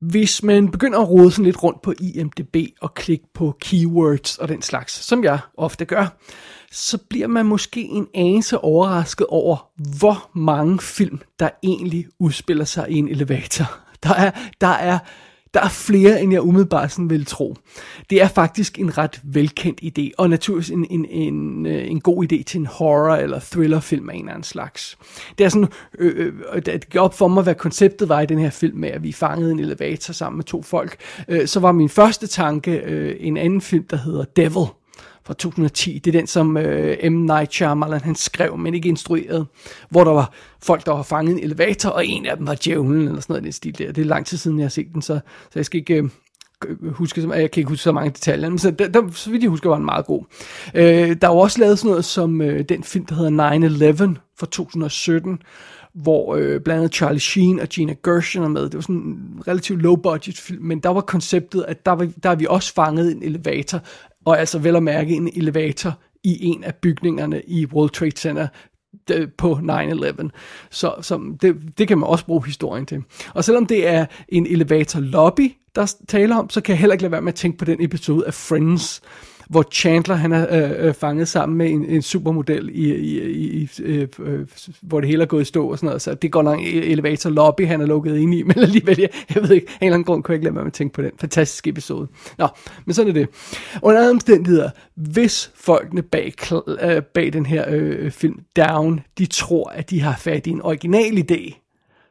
Hvis 0.00 0.42
man 0.42 0.70
begynder 0.70 0.98
at 1.00 1.08
rode 1.08 1.30
sådan 1.30 1.44
lidt 1.44 1.62
rundt 1.62 1.82
på 1.82 1.92
IMDb 2.00 2.56
og 2.80 2.94
klikke 2.94 3.24
på 3.34 3.56
keywords 3.60 4.38
og 4.38 4.48
den 4.48 4.62
slags, 4.62 4.92
som 4.92 5.24
jeg 5.24 5.38
ofte 5.58 5.84
gør, 5.84 6.06
så 6.72 6.98
bliver 7.10 7.26
man 7.26 7.46
måske 7.46 7.80
en 7.80 8.06
anelse 8.14 8.58
overrasket 8.58 9.26
over, 9.26 9.70
hvor 9.98 10.30
mange 10.34 10.78
film, 10.80 11.20
der 11.38 11.50
egentlig 11.62 12.06
udspiller 12.20 12.64
sig 12.64 12.90
i 12.90 12.94
en 12.94 13.08
elevator. 13.08 13.64
Der 14.02 14.14
er, 14.14 14.30
der 14.60 14.66
er, 14.66 14.98
der 15.54 15.60
er 15.60 15.68
flere, 15.68 16.22
end 16.22 16.32
jeg 16.32 16.42
umiddelbart 16.42 16.92
sådan 16.92 17.10
vil 17.10 17.26
tro. 17.26 17.56
Det 18.10 18.22
er 18.22 18.28
faktisk 18.28 18.78
en 18.78 18.98
ret 18.98 19.20
velkendt 19.22 19.80
idé, 19.82 20.10
og 20.18 20.30
naturligvis 20.30 20.70
en, 20.70 20.86
en, 20.90 21.04
en, 21.04 21.66
øh, 21.66 21.90
en 21.90 22.00
god 22.00 22.24
idé 22.24 22.42
til 22.42 22.60
en 22.60 22.66
horror- 22.66 23.16
eller 23.16 23.40
thrillerfilm 23.40 24.10
af 24.10 24.14
en 24.14 24.20
eller 24.20 24.32
anden 24.32 24.44
slags. 24.44 24.98
Det 25.38 25.44
er 25.44 25.48
sådan, 25.48 25.68
øh, 25.98 26.32
øh, 26.54 26.62
det 26.66 26.90
gik 26.90 27.00
op 27.00 27.14
for 27.14 27.28
mig, 27.28 27.42
hvad 27.42 27.54
konceptet 27.54 28.08
var 28.08 28.20
i 28.20 28.26
den 28.26 28.38
her 28.38 28.50
film 28.50 28.78
med, 28.78 28.88
at 28.88 29.02
vi 29.02 29.12
fangede 29.12 29.52
en 29.52 29.60
elevator 29.60 30.12
sammen 30.12 30.36
med 30.36 30.44
to 30.44 30.62
folk. 30.62 30.96
Øh, 31.28 31.46
så 31.46 31.60
var 31.60 31.72
min 31.72 31.88
første 31.88 32.26
tanke 32.26 32.72
øh, 32.72 33.16
en 33.20 33.36
anden 33.36 33.60
film, 33.60 33.84
der 33.84 33.96
hedder 33.96 34.24
Devil, 34.24 34.66
fra 35.26 35.34
2010. 35.34 35.98
Det 35.98 36.14
er 36.14 36.18
den, 36.20 36.26
som 36.26 36.56
øh, 36.56 37.12
M. 37.12 37.14
Night 37.14 37.52
Shyamalan 37.52 38.00
han 38.00 38.14
skrev, 38.14 38.58
men 38.58 38.74
ikke 38.74 38.88
instrueret, 38.88 39.46
hvor 39.90 40.04
der 40.04 40.10
var 40.12 40.32
folk, 40.62 40.86
der 40.86 40.92
var 40.92 41.02
fanget 41.02 41.32
i 41.32 41.36
en 41.38 41.44
elevator, 41.44 41.90
og 41.90 42.06
en 42.06 42.26
af 42.26 42.36
dem 42.36 42.46
var 42.46 42.56
djævlen, 42.64 43.08
eller 43.08 43.20
sådan 43.20 43.32
noget 43.32 43.42
i 43.42 43.44
den 43.44 43.52
stil 43.52 43.78
der. 43.78 43.92
Det 43.92 44.02
er 44.02 44.04
lang 44.06 44.26
tid 44.26 44.38
siden, 44.38 44.58
jeg 44.58 44.64
har 44.64 44.70
set 44.70 44.86
den, 44.94 45.02
så, 45.02 45.20
så 45.44 45.50
jeg 45.58 45.64
skal 45.66 45.80
ikke... 45.80 45.94
Øh, 45.94 46.08
huske, 46.92 47.22
så- 47.22 47.32
jeg 47.32 47.50
kan 47.50 47.60
ikke 47.60 47.68
huske 47.68 47.82
så 47.82 47.92
mange 47.92 48.10
detaljer, 48.10 48.48
men 48.48 48.58
så, 48.58 48.70
der, 48.70 48.88
der, 48.88 49.02
så 49.12 49.30
vidt 49.30 49.42
jeg 49.42 49.50
husker, 49.50 49.68
var 49.68 49.76
den 49.76 49.84
meget 49.84 50.06
god. 50.06 50.24
Øh, 50.74 50.84
der 51.20 51.28
er 51.28 51.32
jo 51.32 51.38
også 51.38 51.58
lavet 51.60 51.78
sådan 51.78 51.88
noget 51.90 52.04
som 52.04 52.40
øh, 52.40 52.64
den 52.68 52.84
film, 52.84 53.06
der 53.06 53.14
hedder 53.14 54.10
9-11 54.14 54.18
fra 54.38 54.46
2017, 54.46 55.38
hvor 55.94 56.34
øh, 56.36 56.60
blandt 56.60 56.78
andet 56.78 56.94
Charlie 56.94 57.20
Sheen 57.20 57.60
og 57.60 57.68
Gina 57.68 57.94
Gershon 58.04 58.44
er 58.44 58.48
med. 58.48 58.62
Det 58.62 58.74
var 58.74 58.80
sådan 58.80 58.96
en 58.96 59.42
relativt 59.48 59.82
low 59.82 59.96
budget 59.96 60.38
film, 60.38 60.64
men 60.64 60.80
der 60.80 60.88
var 60.88 61.00
konceptet, 61.00 61.64
at 61.68 61.86
der, 61.86 61.92
var, 61.92 62.08
der 62.22 62.30
er 62.30 62.34
vi 62.34 62.46
også 62.50 62.74
fanget 62.74 63.10
i 63.10 63.16
en 63.16 63.22
elevator, 63.22 63.80
og 64.24 64.40
altså 64.40 64.58
vel 64.58 64.76
at 64.76 64.82
mærke 64.82 65.14
en 65.14 65.30
elevator 65.36 65.98
i 66.24 66.44
en 66.44 66.64
af 66.64 66.74
bygningerne 66.74 67.42
i 67.46 67.66
World 67.66 67.90
Trade 67.90 68.16
Center 68.16 68.48
på 69.38 69.52
9-11. 69.52 70.28
Så, 70.70 70.94
så 71.00 71.36
det, 71.42 71.78
det 71.78 71.88
kan 71.88 71.98
man 71.98 72.08
også 72.08 72.26
bruge 72.26 72.46
historien 72.46 72.86
til. 72.86 73.02
Og 73.34 73.44
selvom 73.44 73.66
det 73.66 73.88
er 73.88 74.06
en 74.28 74.46
elevator 74.46 75.00
lobby, 75.00 75.52
der 75.74 75.94
taler 76.08 76.36
om, 76.36 76.50
så 76.50 76.60
kan 76.60 76.72
jeg 76.72 76.78
heller 76.78 76.94
ikke 76.94 77.02
lade 77.02 77.12
være 77.12 77.22
med 77.22 77.32
at 77.32 77.36
tænke 77.36 77.58
på 77.58 77.64
den 77.64 77.82
episode 77.82 78.26
af 78.26 78.34
Friends, 78.34 79.02
hvor 79.48 79.64
Chandler 79.72 80.14
han 80.14 80.32
er 80.32 80.46
øh, 80.50 80.86
øh, 80.88 80.94
fanget 80.94 81.28
sammen 81.28 81.58
med 81.58 81.70
en, 81.70 81.84
en 81.84 82.02
supermodel, 82.02 82.70
i, 82.72 82.94
i, 82.94 83.62
i, 83.62 83.68
øh, 83.82 84.08
øh, 84.18 84.46
hvor 84.82 85.00
det 85.00 85.08
hele 85.08 85.22
er 85.22 85.26
gået 85.26 85.42
i 85.42 85.44
stå 85.44 85.70
og 85.70 85.78
sådan 85.78 85.86
noget. 85.86 86.02
Så 86.02 86.14
det 86.14 86.32
går 86.32 86.42
nok 86.42 86.58
e- 86.58 86.62
elevator 86.66 87.30
lobby, 87.30 87.66
han 87.66 87.80
er 87.80 87.86
lukket 87.86 88.16
ind 88.16 88.34
i, 88.34 88.42
men 88.48 88.58
alligevel, 88.58 89.00
jeg, 89.00 89.08
jeg 89.34 89.42
ved 89.42 89.50
ikke, 89.50 89.66
af 89.68 89.76
en 89.80 89.86
eller 89.86 89.94
anden 89.94 90.04
grund 90.04 90.22
kunne 90.22 90.32
jeg 90.32 90.36
ikke 90.36 90.44
lade 90.44 90.54
være 90.54 90.64
med 90.64 90.70
at 90.70 90.74
tænke 90.74 90.94
på 90.94 91.02
den 91.02 91.10
fantastiske 91.20 91.70
episode. 91.70 92.08
Nå, 92.38 92.48
men 92.84 92.94
sådan 92.94 93.08
er 93.08 93.14
det. 93.14 93.28
Under 93.82 94.00
andre 94.00 94.10
omstændigheder, 94.10 94.70
hvis 94.94 95.50
folkene 95.54 96.02
bag, 96.02 96.32
øh, 96.82 97.02
bag 97.02 97.32
den 97.32 97.46
her 97.46 97.64
øh, 97.68 98.10
film 98.10 98.40
Down, 98.56 99.00
de 99.18 99.26
tror, 99.26 99.68
at 99.68 99.90
de 99.90 100.00
har 100.00 100.16
fat 100.16 100.46
i 100.46 100.50
en 100.50 100.62
original 100.62 101.26
idé, 101.30 101.60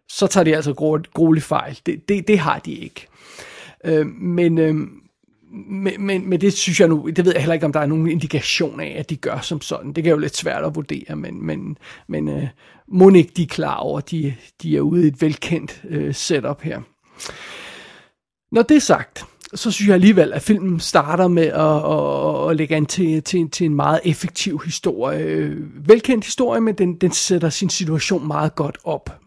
så 0.10 0.28
tager 0.28 0.44
de 0.44 0.56
altså 0.56 0.74
gro- 0.74 1.12
grueligt 1.14 1.46
fejl. 1.46 1.80
Det, 1.86 2.10
det, 2.10 2.28
det 2.28 2.40
har 2.40 2.60
de 2.60 2.74
ikke. 2.74 3.08
Øh, 3.86 4.06
men, 4.08 4.58
øh, 4.58 4.76
men, 5.54 6.06
men, 6.06 6.30
men 6.30 6.42
det 6.42 6.54
synes 6.54 6.80
jeg 6.80 6.88
nu, 6.88 7.10
det 7.16 7.26
ved 7.26 7.34
jeg 7.34 7.42
heller 7.42 7.54
ikke, 7.54 7.66
om 7.66 7.74
der 7.74 7.80
er 7.80 7.86
nogen 7.86 8.08
indikation 8.08 8.80
af, 8.80 8.96
at 9.00 9.10
de 9.10 9.16
gør 9.16 9.40
som 9.40 9.62
sådan. 9.62 9.94
Det 9.94 10.04
kan 10.04 10.12
jo 10.12 10.18
lidt 10.18 10.38
svært 10.38 10.64
at 10.64 10.76
vurdere, 10.76 11.16
men, 11.16 11.46
men, 11.46 11.78
men 12.08 12.30
øh, 12.30 12.48
må 12.88 13.10
ikke 13.10 13.34
de 13.38 13.44
er 13.44 13.48
klar 13.48 13.76
over, 13.76 13.98
at 13.98 14.12
de, 14.12 14.36
de 14.62 14.78
er 14.78 14.82
ude 14.82 15.04
i 15.04 15.08
et 15.08 15.22
velkendt 15.22 15.82
øh, 15.90 16.16
setup 16.16 16.62
her. 16.62 16.82
Når 18.52 18.62
det 18.62 18.78
er 18.78 18.82
sagt, 18.82 19.26
så 19.54 19.72
synes 19.72 19.88
jeg 19.88 19.96
alligevel, 19.96 20.34
at 20.34 20.42
filmen 20.42 20.80
starter 20.80 21.28
med 21.28 21.48
at, 21.48 22.46
at, 22.46 22.50
at 22.50 22.58
lægge 22.58 22.76
an 22.76 22.86
til, 22.86 23.24
til, 23.24 23.50
til 23.50 23.66
en 23.66 23.76
meget 23.76 24.00
effektiv 24.06 24.62
historie. 24.66 25.24
Øh, 25.24 25.88
velkendt 25.90 26.26
historie, 26.26 26.62
men 26.62 26.76
den, 26.76 26.96
den 26.96 27.12
sætter 27.12 27.50
sin 27.50 27.70
situation 27.70 28.28
meget 28.28 28.56
godt 28.56 28.78
op. 28.84 29.23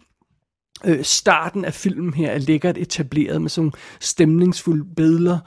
Øh, 0.85 1.04
starten 1.04 1.64
af 1.64 1.75
filmen 1.75 2.14
her 2.14 2.30
er 2.30 2.38
lækkert 2.38 2.78
etableret 2.78 3.42
med 3.42 3.50
sådan 3.50 3.73
stemningsfulde 4.00 4.85
billeder, 4.97 5.38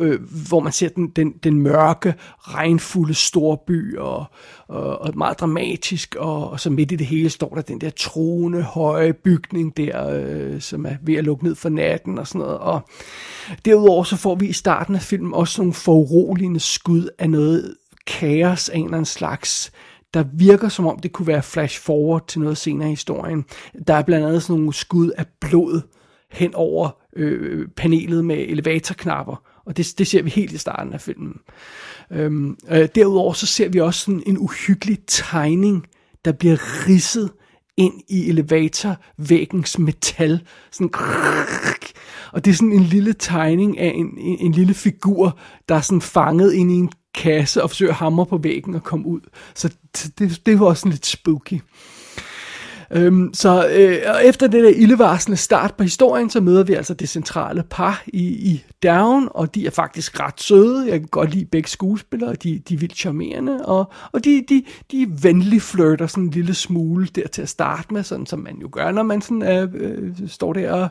øh, 0.00 0.20
hvor 0.48 0.60
man 0.60 0.72
ser 0.72 0.88
den, 0.88 1.08
den, 1.08 1.32
den 1.32 1.62
mørke, 1.62 2.14
regnfulde 2.38 3.14
storby, 3.14 3.96
og, 3.96 4.24
og, 4.68 4.98
og 4.98 5.12
meget 5.16 5.40
dramatisk, 5.40 6.14
og, 6.14 6.50
og 6.50 6.60
så 6.60 6.70
midt 6.70 6.92
i 6.92 6.96
det 6.96 7.06
hele 7.06 7.30
står 7.30 7.54
der 7.54 7.62
den 7.62 7.80
der 7.80 7.90
troende, 7.90 8.62
høje 8.62 9.12
bygning 9.12 9.76
der, 9.76 10.10
øh, 10.10 10.60
som 10.60 10.86
er 10.86 10.94
ved 11.02 11.14
at 11.14 11.24
lukke 11.24 11.44
ned 11.44 11.54
for 11.54 11.68
natten 11.68 12.18
og 12.18 12.26
sådan 12.26 12.38
noget. 12.38 12.58
Og 12.58 12.80
derudover 13.64 14.04
så 14.04 14.16
får 14.16 14.34
vi 14.34 14.46
i 14.46 14.52
starten 14.52 14.94
af 14.94 15.02
filmen 15.02 15.34
også 15.34 15.60
nogle 15.62 15.74
foruroligende 15.74 16.60
skud 16.60 17.08
af 17.18 17.30
noget 17.30 17.74
kaos 18.06 18.68
af 18.68 18.76
en 18.76 18.84
eller 18.84 18.96
anden 18.96 19.06
slags 19.06 19.72
der 20.16 20.24
virker 20.32 20.68
som 20.68 20.86
om 20.86 20.98
det 20.98 21.12
kunne 21.12 21.26
være 21.26 21.42
flash 21.42 21.80
forward 21.80 22.26
til 22.28 22.40
noget 22.40 22.58
senere 22.58 22.88
i 22.88 22.90
historien. 22.90 23.44
Der 23.86 23.94
er 23.94 24.02
blandt 24.02 24.26
andet 24.26 24.42
sådan 24.42 24.60
nogle 24.60 24.74
skud 24.74 25.10
af 25.10 25.26
blod 25.40 25.80
hen 26.32 26.54
over 26.54 26.90
øh, 27.16 27.68
panelet 27.76 28.24
med 28.24 28.36
elevatorknapper, 28.36 29.42
og 29.66 29.76
det, 29.76 29.94
det 29.98 30.06
ser 30.06 30.22
vi 30.22 30.30
helt 30.30 30.52
i 30.52 30.58
starten 30.58 30.92
af 30.92 31.00
filmen. 31.00 31.34
Øhm, 32.10 32.56
øh, 32.70 32.88
derudover 32.94 33.32
så 33.32 33.46
ser 33.46 33.68
vi 33.68 33.80
også 33.80 34.00
sådan 34.00 34.22
en 34.26 34.38
uhyggelig 34.38 34.98
tegning, 35.06 35.86
der 36.24 36.32
bliver 36.32 36.56
ridset 36.88 37.30
ind 37.76 37.94
i 38.08 38.28
elevatorvæggens 38.28 39.78
metal. 39.78 40.40
Sådan, 40.72 40.90
og 42.32 42.44
det 42.44 42.50
er 42.50 42.54
sådan 42.54 42.72
en 42.72 42.82
lille 42.82 43.12
tegning 43.12 43.78
af 43.78 43.92
en, 43.94 44.18
en, 44.18 44.38
en 44.38 44.52
lille 44.52 44.74
figur, 44.74 45.38
der 45.68 45.74
er 45.74 45.80
sådan 45.80 46.00
fanget 46.00 46.52
ind 46.52 46.72
i 46.72 46.74
en 46.74 46.90
kasse 47.16 47.62
og 47.62 47.70
forsøger 47.70 47.92
at 47.92 47.98
hamre 47.98 48.26
på 48.26 48.38
væggen 48.38 48.74
og 48.74 48.82
komme 48.84 49.06
ud. 49.06 49.20
Så 49.54 49.74
det, 50.18 50.46
det 50.46 50.60
var 50.60 50.66
også 50.66 50.80
sådan 50.80 50.92
lidt 50.92 51.06
spooky. 51.06 51.60
Øhm, 52.90 53.34
så 53.34 53.68
øh, 53.68 53.98
og 54.06 54.24
efter 54.24 54.46
det 54.46 54.64
der 54.64 54.70
ildevarslende 54.70 55.36
start 55.36 55.74
på 55.74 55.82
historien, 55.82 56.30
så 56.30 56.40
møder 56.40 56.64
vi 56.64 56.74
altså 56.74 56.94
det 56.94 57.08
centrale 57.08 57.62
par 57.70 58.02
i, 58.06 58.22
i 58.22 58.64
Down, 58.82 59.28
og 59.30 59.54
de 59.54 59.66
er 59.66 59.70
faktisk 59.70 60.20
ret 60.20 60.40
søde. 60.40 60.86
Jeg 60.88 61.00
kan 61.00 61.08
godt 61.08 61.34
lide 61.34 61.44
begge 61.44 61.68
skuespillere, 61.68 62.34
de, 62.34 62.58
de 62.68 62.74
er 62.74 62.78
vildt 62.78 62.96
charmerende, 62.96 63.66
og, 63.66 63.92
og 64.12 64.24
de, 64.24 64.44
de, 64.48 64.64
de 64.92 65.08
venligt 65.22 65.62
flirter 65.62 66.06
sådan 66.06 66.24
en 66.24 66.30
lille 66.30 66.54
smule 66.54 67.06
der 67.06 67.28
til 67.28 67.42
at 67.42 67.48
starte 67.48 67.94
med, 67.94 68.02
sådan 68.02 68.26
som 68.26 68.38
man 68.38 68.56
jo 68.62 68.68
gør, 68.72 68.90
når 68.90 69.02
man 69.02 69.22
sådan, 69.22 69.42
øh, 69.42 69.68
øh, 69.74 70.28
står 70.28 70.52
der 70.52 70.72
og, 70.72 70.88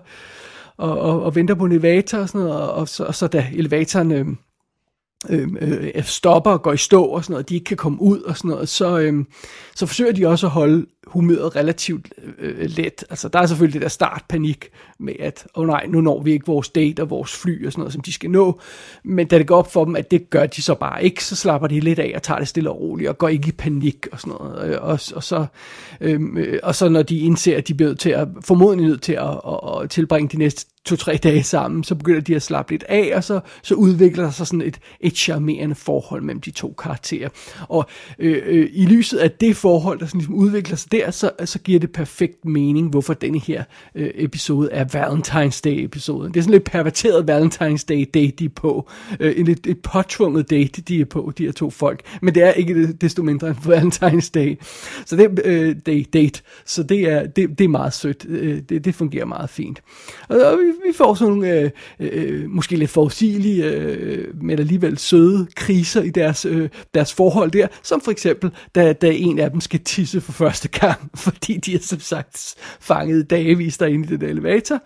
og, 0.78 1.00
og, 1.00 1.24
og 1.24 1.36
venter 1.36 1.56
på 1.56 1.66
en 1.66 1.72
elevator 1.72 2.18
og 2.18 2.30
sådan 2.30 2.42
noget, 2.42 2.62
og, 2.62 2.74
og, 2.74 2.88
så, 2.88 3.04
og 3.04 3.16
så 3.16 3.28
da 3.28 3.48
elevatoren... 3.54 4.12
Øh, 4.12 4.26
øh, 5.30 5.48
øh, 5.62 6.04
stopper 6.04 6.52
og 6.52 6.62
går 6.62 6.74
i 6.74 6.78
stå 6.78 7.04
og 7.04 7.24
sådan 7.24 7.34
noget, 7.34 7.50
de 7.50 7.56
ikke 7.56 7.66
kan 7.66 7.78
komme 7.78 8.02
ud 8.02 8.22
og 8.22 8.38
sådan 8.38 8.50
noget, 8.50 8.70
så, 8.70 9.00
øh, 9.00 9.26
så 9.76 9.86
forsøger 9.86 10.12
de 10.12 10.28
også 10.28 10.48
at 10.48 10.52
holde 10.52 10.86
humøret 11.08 11.56
relativt 11.56 12.14
øh, 12.24 12.34
øh, 12.40 12.70
let. 12.70 13.04
Altså 13.10 13.28
der 13.28 13.40
er 13.40 13.46
selvfølgelig 13.46 13.74
det 13.74 13.82
der 13.82 13.88
startpanik 13.88 14.70
med, 15.00 15.14
at 15.20 15.48
åh 15.56 15.62
oh, 15.62 15.68
nej, 15.68 15.86
nu 15.90 16.02
når 16.02 16.22
vi 16.22 16.32
ikke 16.32 16.46
vores 16.46 16.70
date 16.70 17.02
og 17.02 17.10
vores 17.10 17.36
fly 17.36 17.66
og 17.66 17.72
sådan 17.72 17.82
noget, 17.82 17.94
som 17.94 18.02
de 18.02 18.14
skal 18.14 18.30
nå. 18.30 18.60
Men 19.04 19.28
da 19.28 19.38
det 19.38 19.48
går 19.48 19.58
op 19.58 19.72
for 19.72 19.86
dem, 19.86 19.96
at 19.96 20.12
det 20.12 20.30
gør 20.30 20.46
de 20.46 20.62
så 20.62 20.76
bare 20.76 21.04
ikke, 21.04 21.24
så 21.24 21.36
slapper 21.36 21.68
de 21.68 21.80
lidt 21.80 22.00
af 22.00 22.12
og 22.16 22.24
tager 22.24 22.40
det 22.40 22.48
stille 22.48 22.70
og 22.70 22.80
roligt 22.80 23.10
og 23.10 23.18
går 23.18 23.28
ikke 23.28 23.48
i 23.48 23.52
panik 23.52 24.08
og 24.12 24.20
sådan 24.20 24.34
noget. 24.40 24.70
Øh, 24.70 24.82
og, 24.82 25.00
og, 25.16 25.24
så, 25.24 25.46
øhm, 26.02 26.38
øh, 26.38 26.60
og 26.64 26.76
så 26.76 26.90
når 26.90 27.04
de 27.04 27.20
indser, 27.20 27.58
at 27.58 27.68
de 27.68 27.74
bliver 27.74 27.94
til 27.94 28.10
at, 28.10 28.28
formodentlig 28.42 28.88
nødt 28.88 29.02
til 29.02 29.14
at, 29.14 29.40
at, 29.48 29.82
at 29.84 29.90
tilbringe 29.90 30.30
de 30.30 30.38
næste 30.38 30.66
to-tre 30.86 31.18
dage 31.24 31.44
sammen, 31.44 31.84
så 31.84 31.96
begynder 31.96 32.22
de 32.22 32.36
at 32.36 32.42
slappe 32.42 32.72
lidt 32.72 32.84
af, 32.90 33.12
og 33.16 33.24
så, 33.24 33.40
så 33.64 33.76
udvikler 33.76 34.24
der 34.24 34.32
sig 34.32 34.48
sådan 34.48 34.62
et, 34.62 34.80
et 35.00 35.18
charmerende 35.18 35.76
forhold 35.76 36.22
mellem 36.22 36.42
de 36.42 36.52
to 36.52 36.76
karakterer. 36.78 37.30
Og 37.68 37.86
øh, 38.20 38.44
øh, 38.46 38.70
i 38.74 38.86
lyset 38.86 39.18
af 39.18 39.32
det 39.32 39.56
forhold, 39.56 40.00
der 40.00 40.06
sådan 40.06 40.20
ligesom 40.20 40.36
udvikler 40.36 40.76
sig 40.76 40.92
der, 40.96 41.12
så, 41.12 41.32
så 41.46 41.60
giver 41.60 41.80
det 41.80 41.92
perfekt 41.92 42.46
mening, 42.46 42.90
hvorfor 42.90 43.14
denne 43.14 43.40
her 43.40 43.64
øh, 43.96 44.12
episode 44.16 44.72
er 44.72 44.86
Valentine's 44.86 45.62
Day-episoden. 45.64 46.34
Det 46.34 46.40
er 46.40 46.44
sådan 46.44 46.52
lidt 46.52 46.64
perverteret 46.64 47.30
Valentine's 47.32 47.86
Day-date, 47.86 48.36
de 48.40 48.46
er 48.46 48.50
på. 48.56 48.90
Øh, 49.20 49.34
en 49.38 49.46
lidt 49.46 49.68
et 49.68 49.82
påtvunget 49.82 50.50
date, 50.50 50.82
de 50.82 51.02
er 51.02 51.06
på, 51.06 51.34
de 51.38 51.46
her 51.46 51.52
to 51.52 51.70
folk. 51.70 52.02
Men 52.22 52.36
det 52.36 52.44
er 52.44 52.52
ikke 52.52 52.94
desto 52.94 53.24
mindre 53.24 53.48
en 53.48 53.56
Valentine's 53.74 54.30
Day. 54.34 54.56
Så 55.06 55.16
det 55.16 55.42
øh, 55.46 55.76
day, 55.86 56.06
date. 56.14 56.42
Så 56.66 56.84
det 56.84 57.00
er, 57.00 57.28
det, 57.28 57.60
det 57.60 57.64
er 57.64 57.70
meget 57.70 57.94
sødt. 57.94 58.26
Øh, 58.30 58.62
det, 58.70 58.86
det 58.86 58.96
fungerer 58.96 59.26
meget 59.26 59.50
fint. 59.50 59.82
Og, 60.28 60.38
og 60.38 60.58
vi, 60.58 60.88
vi 60.90 60.94
får 60.94 61.14
sådan 61.14 61.34
nogle 61.34 61.60
øh, 61.60 61.70
øh, 62.00 62.50
måske 62.50 62.76
lidt 62.76 62.92
forudsigelige, 62.92 63.66
øh, 63.66 64.44
men 64.44 64.60
alligevel 64.60 64.98
søde 64.98 65.48
kriser 65.56 66.02
i 66.02 66.10
deres, 66.10 66.46
øh, 66.46 66.70
deres 66.94 67.14
forhold 67.14 67.52
der. 67.52 67.68
Som 67.84 68.02
for 68.02 68.12
eksempel, 68.12 68.52
da, 68.76 68.94
da 68.94 69.12
en 69.12 69.40
af 69.40 69.52
dem 69.52 69.62
skal 69.62 69.80
tisse 69.80 70.22
for 70.22 70.32
første 70.32 70.68
gang, 70.68 70.85
fordi 71.26 71.58
de 71.58 71.76
er 71.76 71.80
som 71.80 72.00
sagt 72.00 72.56
fanget 72.80 73.30
dagvis 73.30 73.78
derinde 73.78 74.14
i 74.14 74.18
den 74.18 74.30
elevator. 74.30 74.80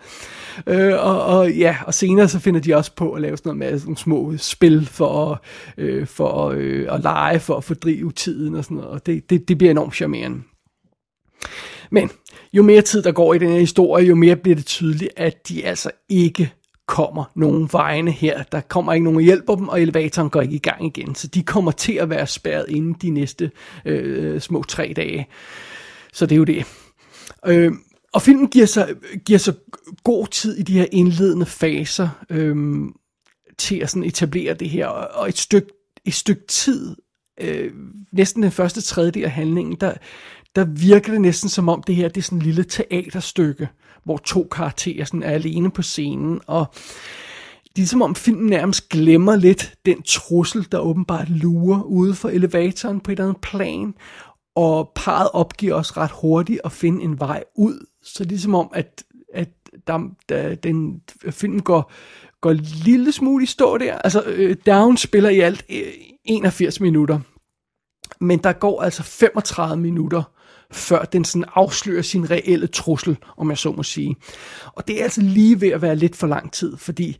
Øh, 0.66 0.92
og, 0.92 1.24
og 1.24 1.52
ja, 1.52 1.76
og 1.86 1.94
senere 1.94 2.28
så 2.28 2.38
finder 2.38 2.60
de 2.60 2.74
også 2.74 2.94
på 2.94 3.12
at 3.12 3.22
lave 3.22 3.36
sådan 3.36 3.56
noget 3.56 3.72
med 3.72 3.80
nogle 3.80 3.96
små 3.96 4.36
spil 4.36 4.86
for, 4.86 5.42
øh, 5.78 6.06
for 6.06 6.54
øh, 6.56 6.86
at 6.94 7.00
lege, 7.00 7.40
for 7.40 7.56
at 7.56 7.64
fordrive 7.64 8.12
tiden 8.12 8.54
og 8.54 8.64
sådan 8.64 8.76
noget. 8.76 8.90
Og 8.90 9.06
det, 9.06 9.30
det, 9.30 9.48
det 9.48 9.58
bliver 9.58 9.70
enormt 9.70 9.94
charmerende. 9.94 10.42
Men 11.90 12.10
jo 12.52 12.62
mere 12.62 12.82
tid 12.82 13.02
der 13.02 13.12
går 13.12 13.34
i 13.34 13.38
den 13.38 13.48
her 13.48 13.58
historie, 13.58 14.06
jo 14.06 14.14
mere 14.14 14.36
bliver 14.36 14.56
det 14.56 14.66
tydeligt, 14.66 15.12
at 15.16 15.48
de 15.48 15.64
altså 15.64 15.90
ikke 16.08 16.52
kommer 16.90 17.24
nogen 17.34 17.68
vegne 17.72 18.10
her. 18.10 18.42
Der 18.42 18.60
kommer 18.60 18.92
ikke 18.92 19.04
nogen 19.04 19.20
hjælp 19.20 19.44
dem, 19.48 19.68
og 19.68 19.82
elevatoren 19.82 20.30
går 20.30 20.40
ikke 20.40 20.54
i 20.54 20.58
gang 20.58 20.86
igen. 20.86 21.14
Så 21.14 21.26
de 21.26 21.42
kommer 21.42 21.70
til 21.70 21.92
at 21.92 22.10
være 22.10 22.26
spærret 22.26 22.64
inden 22.68 22.92
de 23.02 23.10
næste 23.10 23.50
øh, 23.84 24.40
små 24.40 24.62
tre 24.62 24.92
dage. 24.96 25.28
Så 26.12 26.26
det 26.26 26.34
er 26.34 26.38
jo 26.38 26.44
det. 26.44 26.64
Øh, 27.46 27.72
og 28.12 28.22
filmen 28.22 28.48
giver 28.48 28.66
sig, 28.66 28.94
giver 29.24 29.38
sig 29.38 29.54
god 30.04 30.26
tid 30.26 30.56
i 30.56 30.62
de 30.62 30.72
her 30.72 30.86
indledende 30.92 31.46
faser 31.46 32.08
øh, 32.30 32.56
til 33.58 33.76
at 33.76 33.90
sådan 33.90 34.04
etablere 34.04 34.54
det 34.54 34.70
her. 34.70 34.86
Og 34.86 35.28
et 35.28 35.38
stykke, 35.38 35.68
et 36.04 36.14
stykke 36.14 36.46
tid, 36.48 36.96
øh, 37.40 37.72
næsten 38.12 38.42
den 38.42 38.52
første 38.52 38.80
tredjedel 38.80 39.24
af 39.24 39.30
handlingen, 39.30 39.76
der, 39.80 39.94
der 40.56 40.64
virker 40.64 41.12
det 41.12 41.20
næsten 41.20 41.48
som 41.48 41.68
om 41.68 41.82
det 41.82 41.94
her 41.94 42.08
det 42.08 42.16
er 42.16 42.22
sådan 42.22 42.38
et 42.38 42.44
lille 42.44 42.64
teaterstykke, 42.64 43.68
hvor 44.04 44.16
to 44.16 44.48
karakterer 44.52 45.04
sådan 45.04 45.22
er 45.22 45.30
alene 45.30 45.70
på 45.70 45.82
scenen, 45.82 46.40
og 46.46 46.66
det 47.76 47.82
er 47.82 47.86
som 47.86 48.02
om 48.02 48.14
filmen 48.14 48.46
nærmest 48.46 48.88
glemmer 48.88 49.36
lidt 49.36 49.74
den 49.86 50.02
trussel, 50.02 50.66
der 50.72 50.78
åbenbart 50.78 51.28
lurer 51.28 51.82
ude 51.82 52.14
for 52.14 52.28
elevatoren 52.28 53.00
på 53.00 53.10
et 53.10 53.16
eller 53.16 53.28
andet 53.28 53.42
plan, 53.42 53.94
og 54.54 54.92
parret 54.94 55.28
opgiver 55.32 55.74
os 55.74 55.96
ret 55.96 56.10
hurtigt 56.10 56.60
at 56.64 56.72
finde 56.72 57.02
en 57.02 57.20
vej 57.20 57.44
ud. 57.54 57.86
Så 58.02 58.24
ligesom 58.24 58.50
som 58.50 58.54
om, 58.54 58.70
at, 58.74 59.04
at 59.34 59.48
der, 59.86 60.10
der, 60.28 60.54
den 60.54 61.02
film 61.30 61.60
går, 61.60 61.92
går 62.40 62.50
en 62.50 62.56
lille 62.84 63.12
smule 63.12 63.42
i 63.42 63.46
stå 63.46 63.78
der. 63.78 63.98
Altså, 63.98 64.22
øh, 64.26 64.56
Down 64.66 64.96
spiller 64.96 65.30
i 65.30 65.40
alt 65.40 65.64
øh, 65.70 65.92
81 66.24 66.80
minutter, 66.80 67.20
men 68.20 68.38
der 68.38 68.52
går 68.52 68.82
altså 68.82 69.02
35 69.02 69.76
minutter, 69.76 70.22
før 70.72 71.04
den 71.04 71.24
sådan 71.24 71.48
afslører 71.54 72.02
sin 72.02 72.30
reelle 72.30 72.66
trussel, 72.66 73.16
om 73.36 73.50
jeg 73.50 73.58
så 73.58 73.72
må 73.72 73.82
sige. 73.82 74.16
Og 74.66 74.88
det 74.88 75.00
er 75.00 75.02
altså 75.02 75.20
lige 75.20 75.60
ved 75.60 75.68
at 75.68 75.82
være 75.82 75.96
lidt 75.96 76.16
for 76.16 76.26
lang 76.26 76.52
tid, 76.52 76.76
fordi 76.76 77.18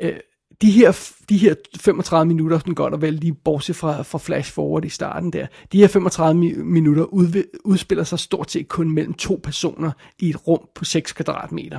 øh, 0.00 0.16
de 0.62 0.70
her, 0.70 1.12
de 1.28 1.36
her 1.36 1.54
35 1.80 2.28
minutter, 2.28 2.58
den 2.58 2.74
godt 2.74 2.94
og 2.94 3.02
vel 3.02 3.14
lige 3.14 3.34
bortset 3.34 3.76
fra, 3.76 4.02
fra 4.02 4.18
flash 4.18 4.52
forward 4.52 4.84
i 4.84 4.88
starten 4.88 5.32
der, 5.32 5.46
de 5.72 5.78
her 5.78 5.88
35 5.88 6.34
minutter 6.64 7.04
ud, 7.04 7.44
udspiller 7.64 8.04
sig 8.04 8.18
stort 8.18 8.50
set 8.50 8.68
kun 8.68 8.90
mellem 8.90 9.14
to 9.14 9.40
personer 9.42 9.90
i 10.18 10.30
et 10.30 10.46
rum 10.46 10.68
på 10.74 10.84
6 10.84 11.12
kvadratmeter. 11.12 11.78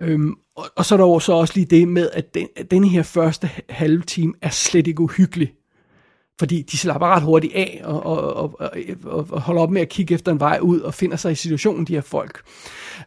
Øhm, 0.00 0.34
og, 0.56 0.64
og 0.76 0.84
så 0.84 0.94
er 0.94 0.96
der 0.96 1.04
jo 1.04 1.18
så 1.18 1.32
også 1.32 1.54
lige 1.56 1.66
det 1.66 1.88
med, 1.88 2.10
at 2.12 2.34
den, 2.34 2.48
at 2.56 2.70
den 2.70 2.84
her 2.84 3.02
første 3.02 3.50
halve 3.68 4.02
time 4.02 4.34
er 4.42 4.50
slet 4.50 4.86
ikke 4.86 5.00
uhyggelig 5.00 5.52
fordi 6.38 6.62
de 6.62 6.78
slapper 6.78 7.06
ret 7.06 7.22
hurtigt 7.22 7.54
af 7.54 7.80
og, 7.84 8.06
og, 8.06 8.36
og, 8.36 8.60
og, 9.04 9.26
og 9.30 9.40
holder 9.40 9.62
op 9.62 9.70
med 9.70 9.82
at 9.82 9.88
kigge 9.88 10.14
efter 10.14 10.32
en 10.32 10.40
vej 10.40 10.58
ud 10.62 10.80
og 10.80 10.94
finder 10.94 11.16
sig 11.16 11.32
i 11.32 11.34
situationen, 11.34 11.84
de 11.84 11.94
her 11.94 12.00
folk. 12.00 12.40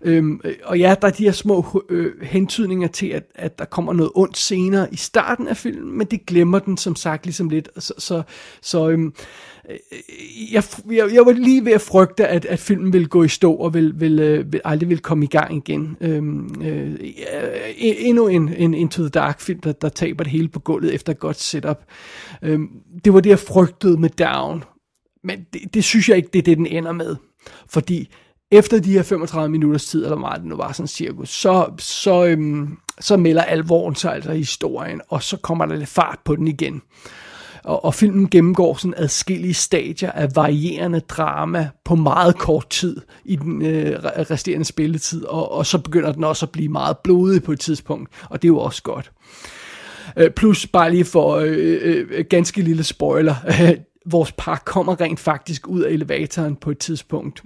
Øhm, 0.02 0.42
og 0.64 0.80
ja, 0.80 0.96
der 1.02 1.08
er 1.08 1.12
de 1.12 1.24
her 1.24 1.32
små 1.32 1.84
øh, 1.90 2.22
hentydninger 2.22 2.88
til, 2.88 3.08
at, 3.08 3.24
at 3.36 3.60
der 3.60 3.66
kommer 3.66 3.94
noget 3.94 4.12
ondt 4.16 4.38
senere 4.38 4.94
i 4.94 4.96
starten 4.96 5.48
af 5.48 5.58
filmen, 5.58 5.98
men 5.98 6.08
det 6.08 6.26
glemmer 6.26 6.60
den 6.60 6.78
som 6.78 6.96
sagt 6.96 7.26
ligesom 7.26 7.50
lidt. 7.50 7.70
Så, 7.78 7.94
så, 7.98 8.22
så 8.62 8.90
øhm, 8.90 9.06
Øh, 9.06 9.14
Øh, 9.70 9.76
øh, 9.92 10.54
jeg, 10.54 10.64
jeg, 10.92 11.14
jeg 11.14 11.26
var 11.26 11.32
lige 11.32 11.66
ved 11.66 11.72
at 11.72 11.82
frygte, 11.82 12.28
at, 12.28 12.46
at 12.46 12.60
filmen 12.60 12.94
ville 12.94 13.08
gå 13.08 13.24
i 13.24 13.28
stå 13.28 13.54
og 13.54 13.74
vil, 13.74 14.00
vil, 14.00 14.20
øh, 14.20 14.54
vil 14.54 14.62
aldrig 14.64 14.90
ville 14.90 15.02
komme 15.02 15.26
i 15.26 15.28
gang 15.28 15.56
igen. 15.56 15.98
Øhm, 16.02 16.62
øh, 16.62 16.94
e-, 16.94 18.08
endnu 18.08 18.28
en, 18.28 18.54
en 18.54 18.74
Into 18.74 19.02
the 19.02 19.10
Dark 19.10 19.42
film, 19.42 19.60
der, 19.60 19.72
der 19.72 19.90
taber 19.90 20.24
det 20.24 20.32
hele 20.32 20.48
på 20.48 20.60
gulvet 20.60 20.94
efter 20.94 21.14
et 21.14 21.20
godt 21.20 21.40
setup. 21.40 21.84
Øhm, 22.42 22.70
det 23.06 23.14
var 23.14 23.20
det, 23.20 23.30
jeg 23.30 23.40
frygtede 23.40 23.98
med 23.98 24.10
Down. 24.10 24.64
Men 25.24 25.46
det, 25.54 25.74
det 25.74 25.84
synes 25.84 26.10
jeg 26.10 26.18
ikke, 26.18 26.30
det 26.34 26.40
er 26.40 26.44
det, 26.44 26.58
den 26.58 26.68
ender 26.68 26.92
med. 26.92 27.16
Fordi 27.70 28.10
efter 28.52 28.80
de 28.80 28.92
her 28.92 29.04
35 29.04 29.50
minutters 29.50 29.86
tid, 29.86 30.04
eller 30.04 30.18
meget 30.18 30.40
det 30.42 30.48
nu 30.48 30.56
var 30.56 30.72
sådan 30.72 30.88
cirkus, 30.88 31.30
så, 31.30 31.72
så, 31.80 32.26
øhm, 32.26 32.78
så 33.00 33.18
melder 33.18 33.44
alvoren 33.44 33.96
sig 33.96 34.14
altså 34.14 34.32
i 34.32 34.38
historien, 34.38 35.02
og 35.10 35.24
så 35.24 35.38
kommer 35.38 35.66
der 35.66 35.76
lidt 35.76 35.90
fart 35.90 36.20
på 36.26 36.36
den 36.36 36.48
igen 36.48 36.82
og, 37.64 37.86
og 37.86 37.94
filmen 37.94 38.30
gennemgår 38.30 38.76
sådan 38.76 38.94
adskillige 38.98 39.54
stadier 39.54 40.12
af 40.12 40.36
varierende 40.36 41.00
drama 41.00 41.70
på 41.86 41.96
meget 41.96 42.38
kort 42.38 42.70
tid 42.70 42.98
i 43.26 43.36
den 43.36 43.66
øh, 43.66 44.00
resterende 44.04 44.66
spilletid, 44.66 45.26
og, 45.26 45.52
og 45.52 45.66
så 45.66 45.78
begynder 45.78 46.12
den 46.12 46.24
også 46.24 46.46
at 46.46 46.52
blive 46.52 46.70
meget 46.70 46.98
blodig 46.98 47.44
på 47.44 47.52
et 47.52 47.60
tidspunkt, 47.60 48.10
og 48.30 48.42
det 48.42 48.48
er 48.48 48.54
jo 48.54 48.60
også 48.60 48.84
godt. 48.84 49.12
Øh, 50.18 50.32
plus 50.32 50.68
bare 50.68 50.92
lige 50.92 51.06
for 51.06 51.36
øh, 51.36 51.80
øh, 51.82 52.08
øh 52.12 52.26
ganske 52.30 52.62
lille 52.62 52.84
spoiler, 52.84 53.36
øh, 53.48 53.72
vores 54.12 54.32
par 54.38 54.62
kommer 54.66 55.02
rent 55.02 55.20
faktisk 55.20 55.68
ud 55.68 55.82
af 55.82 55.92
elevatoren 55.92 56.56
på 56.56 56.72
et 56.72 56.78
tidspunkt. 56.78 57.44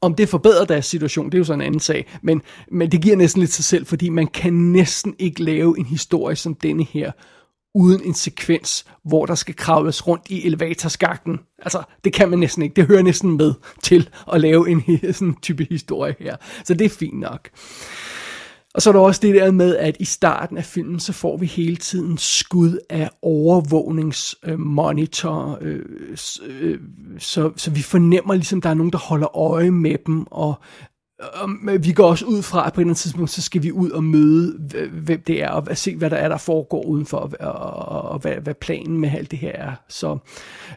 Om 0.00 0.14
det 0.14 0.28
forbedrer 0.28 0.64
deres 0.64 0.86
situation, 0.86 1.26
det 1.26 1.34
er 1.34 1.38
jo 1.38 1.44
så 1.44 1.52
en 1.52 1.60
anden 1.60 1.80
sag, 1.80 2.06
men, 2.22 2.42
men 2.70 2.92
det 2.92 3.02
giver 3.02 3.16
næsten 3.16 3.40
lidt 3.40 3.52
sig 3.52 3.64
selv, 3.64 3.86
fordi 3.86 4.08
man 4.08 4.26
kan 4.26 4.52
næsten 4.52 5.14
ikke 5.18 5.42
lave 5.42 5.78
en 5.78 5.86
historie 5.86 6.36
som 6.36 6.54
denne 6.54 6.84
her, 6.84 7.12
uden 7.74 8.02
en 8.04 8.14
sekvens, 8.14 8.84
hvor 9.04 9.26
der 9.26 9.34
skal 9.34 9.56
kravles 9.56 10.06
rundt 10.06 10.24
i 10.28 10.46
elevatorskakten. 10.46 11.40
Altså, 11.58 11.82
det 12.04 12.12
kan 12.12 12.28
man 12.28 12.38
næsten 12.38 12.62
ikke. 12.62 12.74
Det 12.74 12.86
hører 12.86 13.02
næsten 13.02 13.36
med 13.36 13.54
til 13.82 14.08
at 14.32 14.40
lave 14.40 14.70
en 14.70 14.82
sådan 15.14 15.34
type 15.42 15.66
historie 15.70 16.14
her. 16.18 16.36
Så 16.64 16.74
det 16.74 16.84
er 16.84 16.88
fint 16.88 17.20
nok. 17.20 17.50
Og 18.74 18.82
så 18.82 18.90
er 18.90 18.92
der 18.92 19.00
også 19.00 19.20
det 19.22 19.34
der 19.34 19.50
med, 19.50 19.76
at 19.76 19.96
i 20.00 20.04
starten 20.04 20.56
af 20.56 20.64
filmen, 20.64 21.00
så 21.00 21.12
får 21.12 21.36
vi 21.36 21.46
hele 21.46 21.76
tiden 21.76 22.18
skud 22.18 22.78
af 22.90 23.10
overvågningsmonitor, 23.22 25.58
øh, 25.60 25.82
øh, 26.42 26.60
øh 26.60 26.78
så, 27.18 27.52
så 27.56 27.70
vi 27.70 27.82
fornemmer 27.82 28.34
ligesom, 28.34 28.60
der 28.60 28.70
er 28.70 28.74
nogen, 28.74 28.92
der 28.92 28.98
holder 28.98 29.36
øje 29.36 29.70
med 29.70 29.96
dem, 30.06 30.26
og 30.30 30.54
og 31.18 31.50
vi 31.80 31.92
går 31.92 32.08
også 32.08 32.24
ud 32.24 32.42
fra, 32.42 32.66
at 32.66 32.72
på 32.72 32.80
et 32.80 32.82
eller 32.82 32.88
andet 32.88 32.96
tidspunkt, 32.96 33.30
så 33.30 33.42
skal 33.42 33.62
vi 33.62 33.72
ud 33.72 33.90
og 33.90 34.04
møde, 34.04 34.58
hvem 34.92 35.22
det 35.26 35.42
er, 35.42 35.48
og 35.48 35.76
se, 35.76 35.96
hvad 35.96 36.10
der 36.10 36.16
er, 36.16 36.28
der 36.28 36.36
foregår 36.36 36.84
udenfor, 36.84 37.30
og, 37.40 37.52
og, 37.52 38.02
og 38.02 38.18
hvad, 38.18 38.34
hvad 38.34 38.54
planen 38.54 39.00
med 39.00 39.10
alt 39.16 39.30
det 39.30 39.38
her 39.38 39.52
er. 39.52 39.72
Så, 39.88 40.18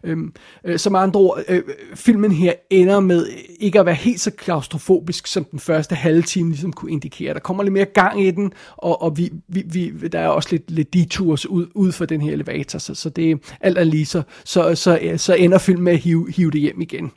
øhm, 0.03 0.33
øh, 0.63 0.79
som 0.79 0.95
andre 0.95 1.19
ord, 1.19 1.39
øh, 1.47 1.63
filmen 1.95 2.31
her 2.31 2.53
ender 2.69 2.99
med 2.99 3.27
ikke 3.59 3.79
at 3.79 3.85
være 3.85 3.95
helt 3.95 4.19
så 4.19 4.31
klaustrofobisk, 4.31 5.27
som 5.27 5.43
den 5.43 5.59
første 5.59 5.95
halve 5.95 6.21
time 6.21 6.49
ligesom 6.49 6.73
kunne 6.73 6.91
indikere. 6.91 7.33
Der 7.33 7.39
kommer 7.39 7.63
lidt 7.63 7.73
mere 7.73 7.85
gang 7.85 8.23
i 8.23 8.31
den, 8.31 8.53
og, 8.77 9.01
og 9.01 9.17
vi, 9.17 9.31
vi, 9.47 9.63
vi, 9.65 10.07
der 10.07 10.19
er 10.19 10.27
også 10.27 10.49
lidt, 10.51 10.71
lidt 10.71 10.93
detours 10.93 11.45
ud, 11.45 11.67
ud 11.73 11.91
for 11.91 12.05
den 12.05 12.21
her 12.21 12.33
elevator, 12.33 12.79
så, 12.79 12.95
så 12.95 13.09
det 13.09 13.31
er 13.31 13.35
alt 13.61 13.77
er 13.77 13.83
lige 13.83 14.05
så, 14.05 14.21
så, 14.43 14.75
så, 14.75 15.13
så 15.17 15.33
ender 15.33 15.57
filmen 15.57 15.83
med 15.83 15.93
at 15.93 15.99
hive, 15.99 16.31
hive 16.31 16.51
det 16.51 16.61
hjem 16.61 16.81
igen. 16.81 17.11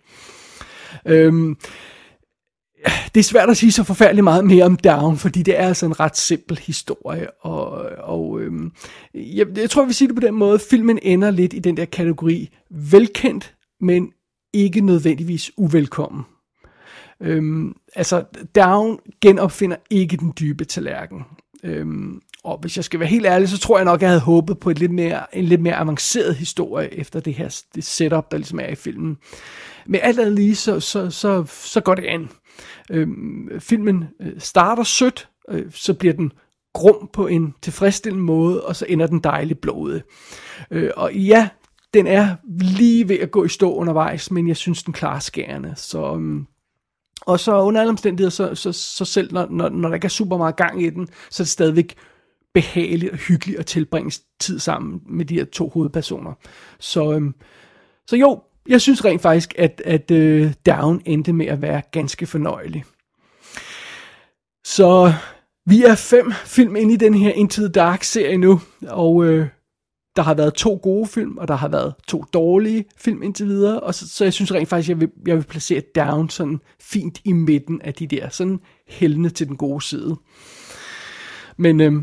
Øhm, 1.07 1.57
det 3.15 3.21
er 3.21 3.25
svært 3.25 3.51
at 3.51 3.57
sige 3.57 3.73
så 3.73 3.85
forfærdeligt 3.85 4.25
meget 4.25 4.45
mere 4.45 4.65
om 4.65 4.77
Down, 4.77 5.17
fordi 5.17 5.43
det 5.43 5.61
er 5.61 5.67
altså 5.67 5.87
en 5.87 6.01
ret 6.01 6.17
simpel 6.17 6.59
historie, 6.59 7.31
og, 7.41 7.71
og 7.99 8.41
øhm, 8.41 8.73
jeg, 9.15 9.47
jeg 9.57 9.71
tror, 9.71 9.85
vi 9.85 9.93
siger 9.93 10.09
det 10.09 10.17
på 10.17 10.27
den 10.27 10.35
måde, 10.35 10.59
filmen 10.59 10.99
ender 11.03 11.31
lidt 11.31 11.53
i 11.53 11.59
den 11.59 11.77
der 11.77 11.85
kategori, 11.85 12.51
velkendt, 12.71 13.55
men 13.81 14.13
ikke 14.53 14.81
nødvendigvis 14.81 15.51
uvelkommen. 15.57 16.23
Øhm, 17.21 17.75
altså, 17.95 18.25
Down 18.55 18.99
genopfinder 19.21 19.77
ikke 19.91 20.17
den 20.17 20.33
dybe 20.41 20.65
tallerken. 20.65 21.23
Øhm, 21.65 22.21
og 22.45 22.59
hvis 22.61 22.77
jeg 22.77 22.85
skal 22.85 23.01
være 23.01 23.09
helt 23.09 23.27
ærlig, 23.27 23.49
så 23.49 23.59
tror 23.59 23.79
jeg 23.79 23.85
nok, 23.85 24.01
jeg 24.01 24.09
havde 24.09 24.21
håbet 24.21 24.59
på 24.59 24.71
et 24.71 24.79
lidt 24.79 24.93
mere, 24.93 25.37
en 25.37 25.45
lidt 25.45 25.61
mere 25.61 25.77
avanceret 25.77 26.35
historie 26.35 26.95
efter 26.95 27.21
det 27.21 27.35
her 27.35 27.61
det 27.75 27.85
setup, 27.85 28.31
der 28.31 28.37
ligesom 28.37 28.61
er 28.61 28.67
i 28.67 28.75
filmen. 28.75 29.17
Men 29.87 30.01
alt 30.03 30.21
andet 30.21 30.35
lige, 30.35 30.57
så, 30.57 30.81
så, 30.81 31.11
så, 31.11 31.45
så 31.49 31.81
går 31.81 31.95
det 31.95 32.05
an. 32.05 32.29
Øh, 32.91 33.09
filmen 33.59 34.05
øh, 34.21 34.33
starter 34.39 34.83
sødt, 34.83 35.29
øh, 35.49 35.67
så 35.71 35.95
bliver 35.95 36.15
den 36.15 36.33
grum 36.75 37.11
på 37.13 37.27
en 37.27 37.55
tilfredsstillende 37.63 38.25
måde, 38.25 38.65
og 38.65 38.77
så 38.77 38.87
ender 38.89 39.07
den 39.07 39.21
dejligt 39.21 39.61
blodet. 39.61 40.03
Øh, 40.71 40.91
og 40.97 41.15
ja, 41.15 41.49
den 41.95 42.07
er 42.07 42.37
lige 42.61 43.09
ved 43.09 43.19
at 43.19 43.31
gå 43.31 43.45
i 43.45 43.49
stå 43.49 43.75
undervejs, 43.75 44.31
men 44.31 44.49
jeg 44.49 44.57
synes, 44.57 44.83
den 44.83 44.93
klarer 44.93 45.19
skærende. 45.19 45.73
Så, 45.77 46.15
øhm, 46.15 46.47
og 47.21 47.41
så 47.41 47.63
under 47.63 47.81
alle 47.81 47.91
omstændigheder, 47.91 48.31
så, 48.31 48.55
så, 48.55 48.73
så 48.73 49.05
selv 49.05 49.33
når, 49.33 49.47
når, 49.51 49.69
når 49.69 49.89
der 49.89 49.95
ikke 49.95 50.05
er 50.05 50.09
super 50.09 50.37
meget 50.37 50.57
gang 50.57 50.83
i 50.83 50.91
den, 50.91 51.09
så 51.31 51.43
er 51.43 51.45
det 51.45 51.51
stadigvæk 51.51 51.95
behageligt 52.55 53.13
og 53.13 53.19
hyggeligt 53.19 53.59
at 53.59 53.67
tilbringe 53.67 54.13
tid 54.41 54.59
sammen 54.59 55.01
med 55.07 55.25
de 55.25 55.35
her 55.35 55.45
to 55.45 55.69
hovedpersoner. 55.69 56.33
Så, 56.79 57.13
øhm, 57.13 57.35
så 58.07 58.17
jo, 58.17 58.43
jeg 58.69 58.81
synes 58.81 59.05
rent 59.05 59.23
faktisk, 59.23 59.55
at, 59.59 59.83
at 59.85 60.11
øh, 60.11 60.47
uh, 60.47 60.53
Down 60.67 61.03
endte 61.05 61.33
med 61.33 61.47
at 61.47 61.63
være 61.63 61.83
ganske 61.93 62.27
fornøjelig. 62.27 62.85
Så 64.65 65.13
vi 65.67 65.85
er 65.85 65.95
fem 65.95 66.33
film 66.45 66.77
ind 66.77 66.93
i 66.93 66.97
den 66.97 67.15
her 67.15 67.33
Into 67.33 67.63
the 67.63 67.73
Dark 67.73 68.03
serie 68.03 68.39
nu, 68.39 68.61
og 68.89 69.15
uh, 69.15 69.47
der 70.17 70.23
har 70.23 70.35
været 70.35 70.55
to 70.55 70.81
gode 70.83 71.07
film, 71.07 71.39
og 71.39 71.49
der 71.49 71.55
har 71.55 71.69
været 71.69 71.95
to 72.09 72.25
dårlige 72.33 72.85
film 72.97 73.23
indtil 73.23 73.47
videre, 73.47 73.81
og 73.81 73.95
så, 73.95 74.09
så 74.09 74.25
jeg 74.25 74.33
synes 74.33 74.55
rent 74.55 74.69
faktisk, 74.69 74.89
jeg 74.89 75.01
vil, 75.01 75.11
jeg 75.27 75.37
vil 75.37 75.43
placere 75.43 75.83
Down 75.97 76.31
sådan 76.31 76.61
fint 76.81 77.21
i 77.25 77.33
midten 77.33 77.81
af 77.83 77.95
de 77.95 78.07
der, 78.07 78.29
sådan 78.29 78.61
hældende 78.89 79.31
til 79.31 79.49
den 79.49 79.57
gode 79.57 79.83
side. 79.83 80.17
Men 81.59 81.81
uh, 81.81 82.03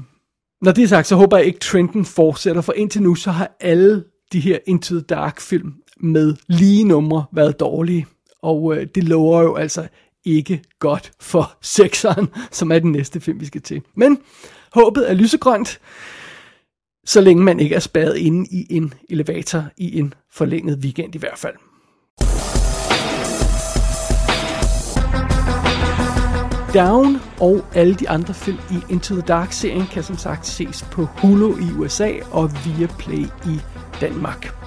når 0.62 0.72
det 0.72 0.84
er 0.84 0.88
sagt, 0.88 1.08
så 1.08 1.16
håber 1.16 1.38
jeg 1.38 1.46
ikke 1.46 1.60
trenden 1.60 2.06
fortsætter, 2.06 2.62
for 2.62 2.74
indtil 2.74 3.02
nu, 3.04 3.16
så 3.16 3.32
har 3.32 3.58
alle 3.60 4.04
de 4.34 4.40
her 4.40 4.58
Into 4.68 4.96
the 4.96 5.04
Dark 5.04 5.42
film 5.42 5.74
med 6.00 6.36
lige 6.48 6.84
numre 6.84 7.26
været 7.32 7.60
dårlige. 7.60 8.08
Og 8.42 8.76
øh, 8.78 8.88
det 8.96 9.04
lover 9.04 9.42
jo 9.42 9.56
altså 9.56 9.88
ikke 10.26 10.64
godt 10.80 11.12
for 11.20 11.54
sekseren, 11.62 12.28
som 12.52 12.72
er 12.72 12.80
den 12.80 12.92
næste 12.92 13.20
film, 13.20 13.40
vi 13.40 13.46
skal 13.46 13.62
til. 13.62 13.82
Men 13.96 14.18
håbet 14.74 15.10
er 15.10 15.14
lysegrønt, 15.14 15.80
så 17.06 17.22
længe 17.22 17.44
man 17.44 17.60
ikke 17.60 17.76
er 17.76 17.80
spadet 17.80 18.18
inde 18.18 18.48
i 18.52 18.68
en 18.70 18.94
elevator 19.10 19.64
i 19.78 20.00
en 20.00 20.14
forlænget 20.32 20.78
weekend 20.78 21.16
i 21.16 21.18
hvert 21.18 21.38
fald. 21.38 21.56
Down 26.74 27.18
og 27.40 27.66
alle 27.76 27.96
de 27.96 28.10
andre 28.10 28.34
film 28.34 28.58
i 28.72 28.94
Into 28.94 29.16
the 29.16 29.24
Dark-serien 29.28 29.88
kan 29.88 30.04
som 30.04 30.18
sagt 30.18 30.48
ses 30.48 30.86
på 30.92 31.06
Hulu 31.06 31.58
i 31.58 31.72
USA 31.80 32.12
og 32.32 32.52
via 32.66 32.88
Play 33.00 33.26
i 33.46 33.60
Danmark. 34.02 34.61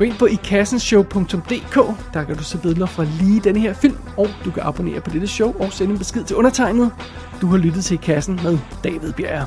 Gå 0.00 0.04
ind 0.04 0.18
på 0.18 0.26
ikassenshow.dk, 0.26 1.74
der 2.14 2.24
kan 2.24 2.36
du 2.36 2.44
se 2.44 2.58
billeder 2.58 2.86
fra 2.86 3.04
lige 3.04 3.40
denne 3.40 3.60
her 3.60 3.72
film, 3.72 3.96
og 4.16 4.28
du 4.44 4.50
kan 4.50 4.62
abonnere 4.62 5.00
på 5.00 5.10
dette 5.10 5.26
show 5.26 5.54
og 5.58 5.72
sende 5.72 5.92
en 5.92 5.98
besked 5.98 6.24
til 6.24 6.36
undertegnet. 6.36 6.90
Du 7.40 7.46
har 7.46 7.56
lyttet 7.56 7.84
til 7.84 7.94
I 7.94 7.96
Kassen 8.02 8.40
med 8.42 8.58
David 8.84 9.12
Bjerre. 9.12 9.46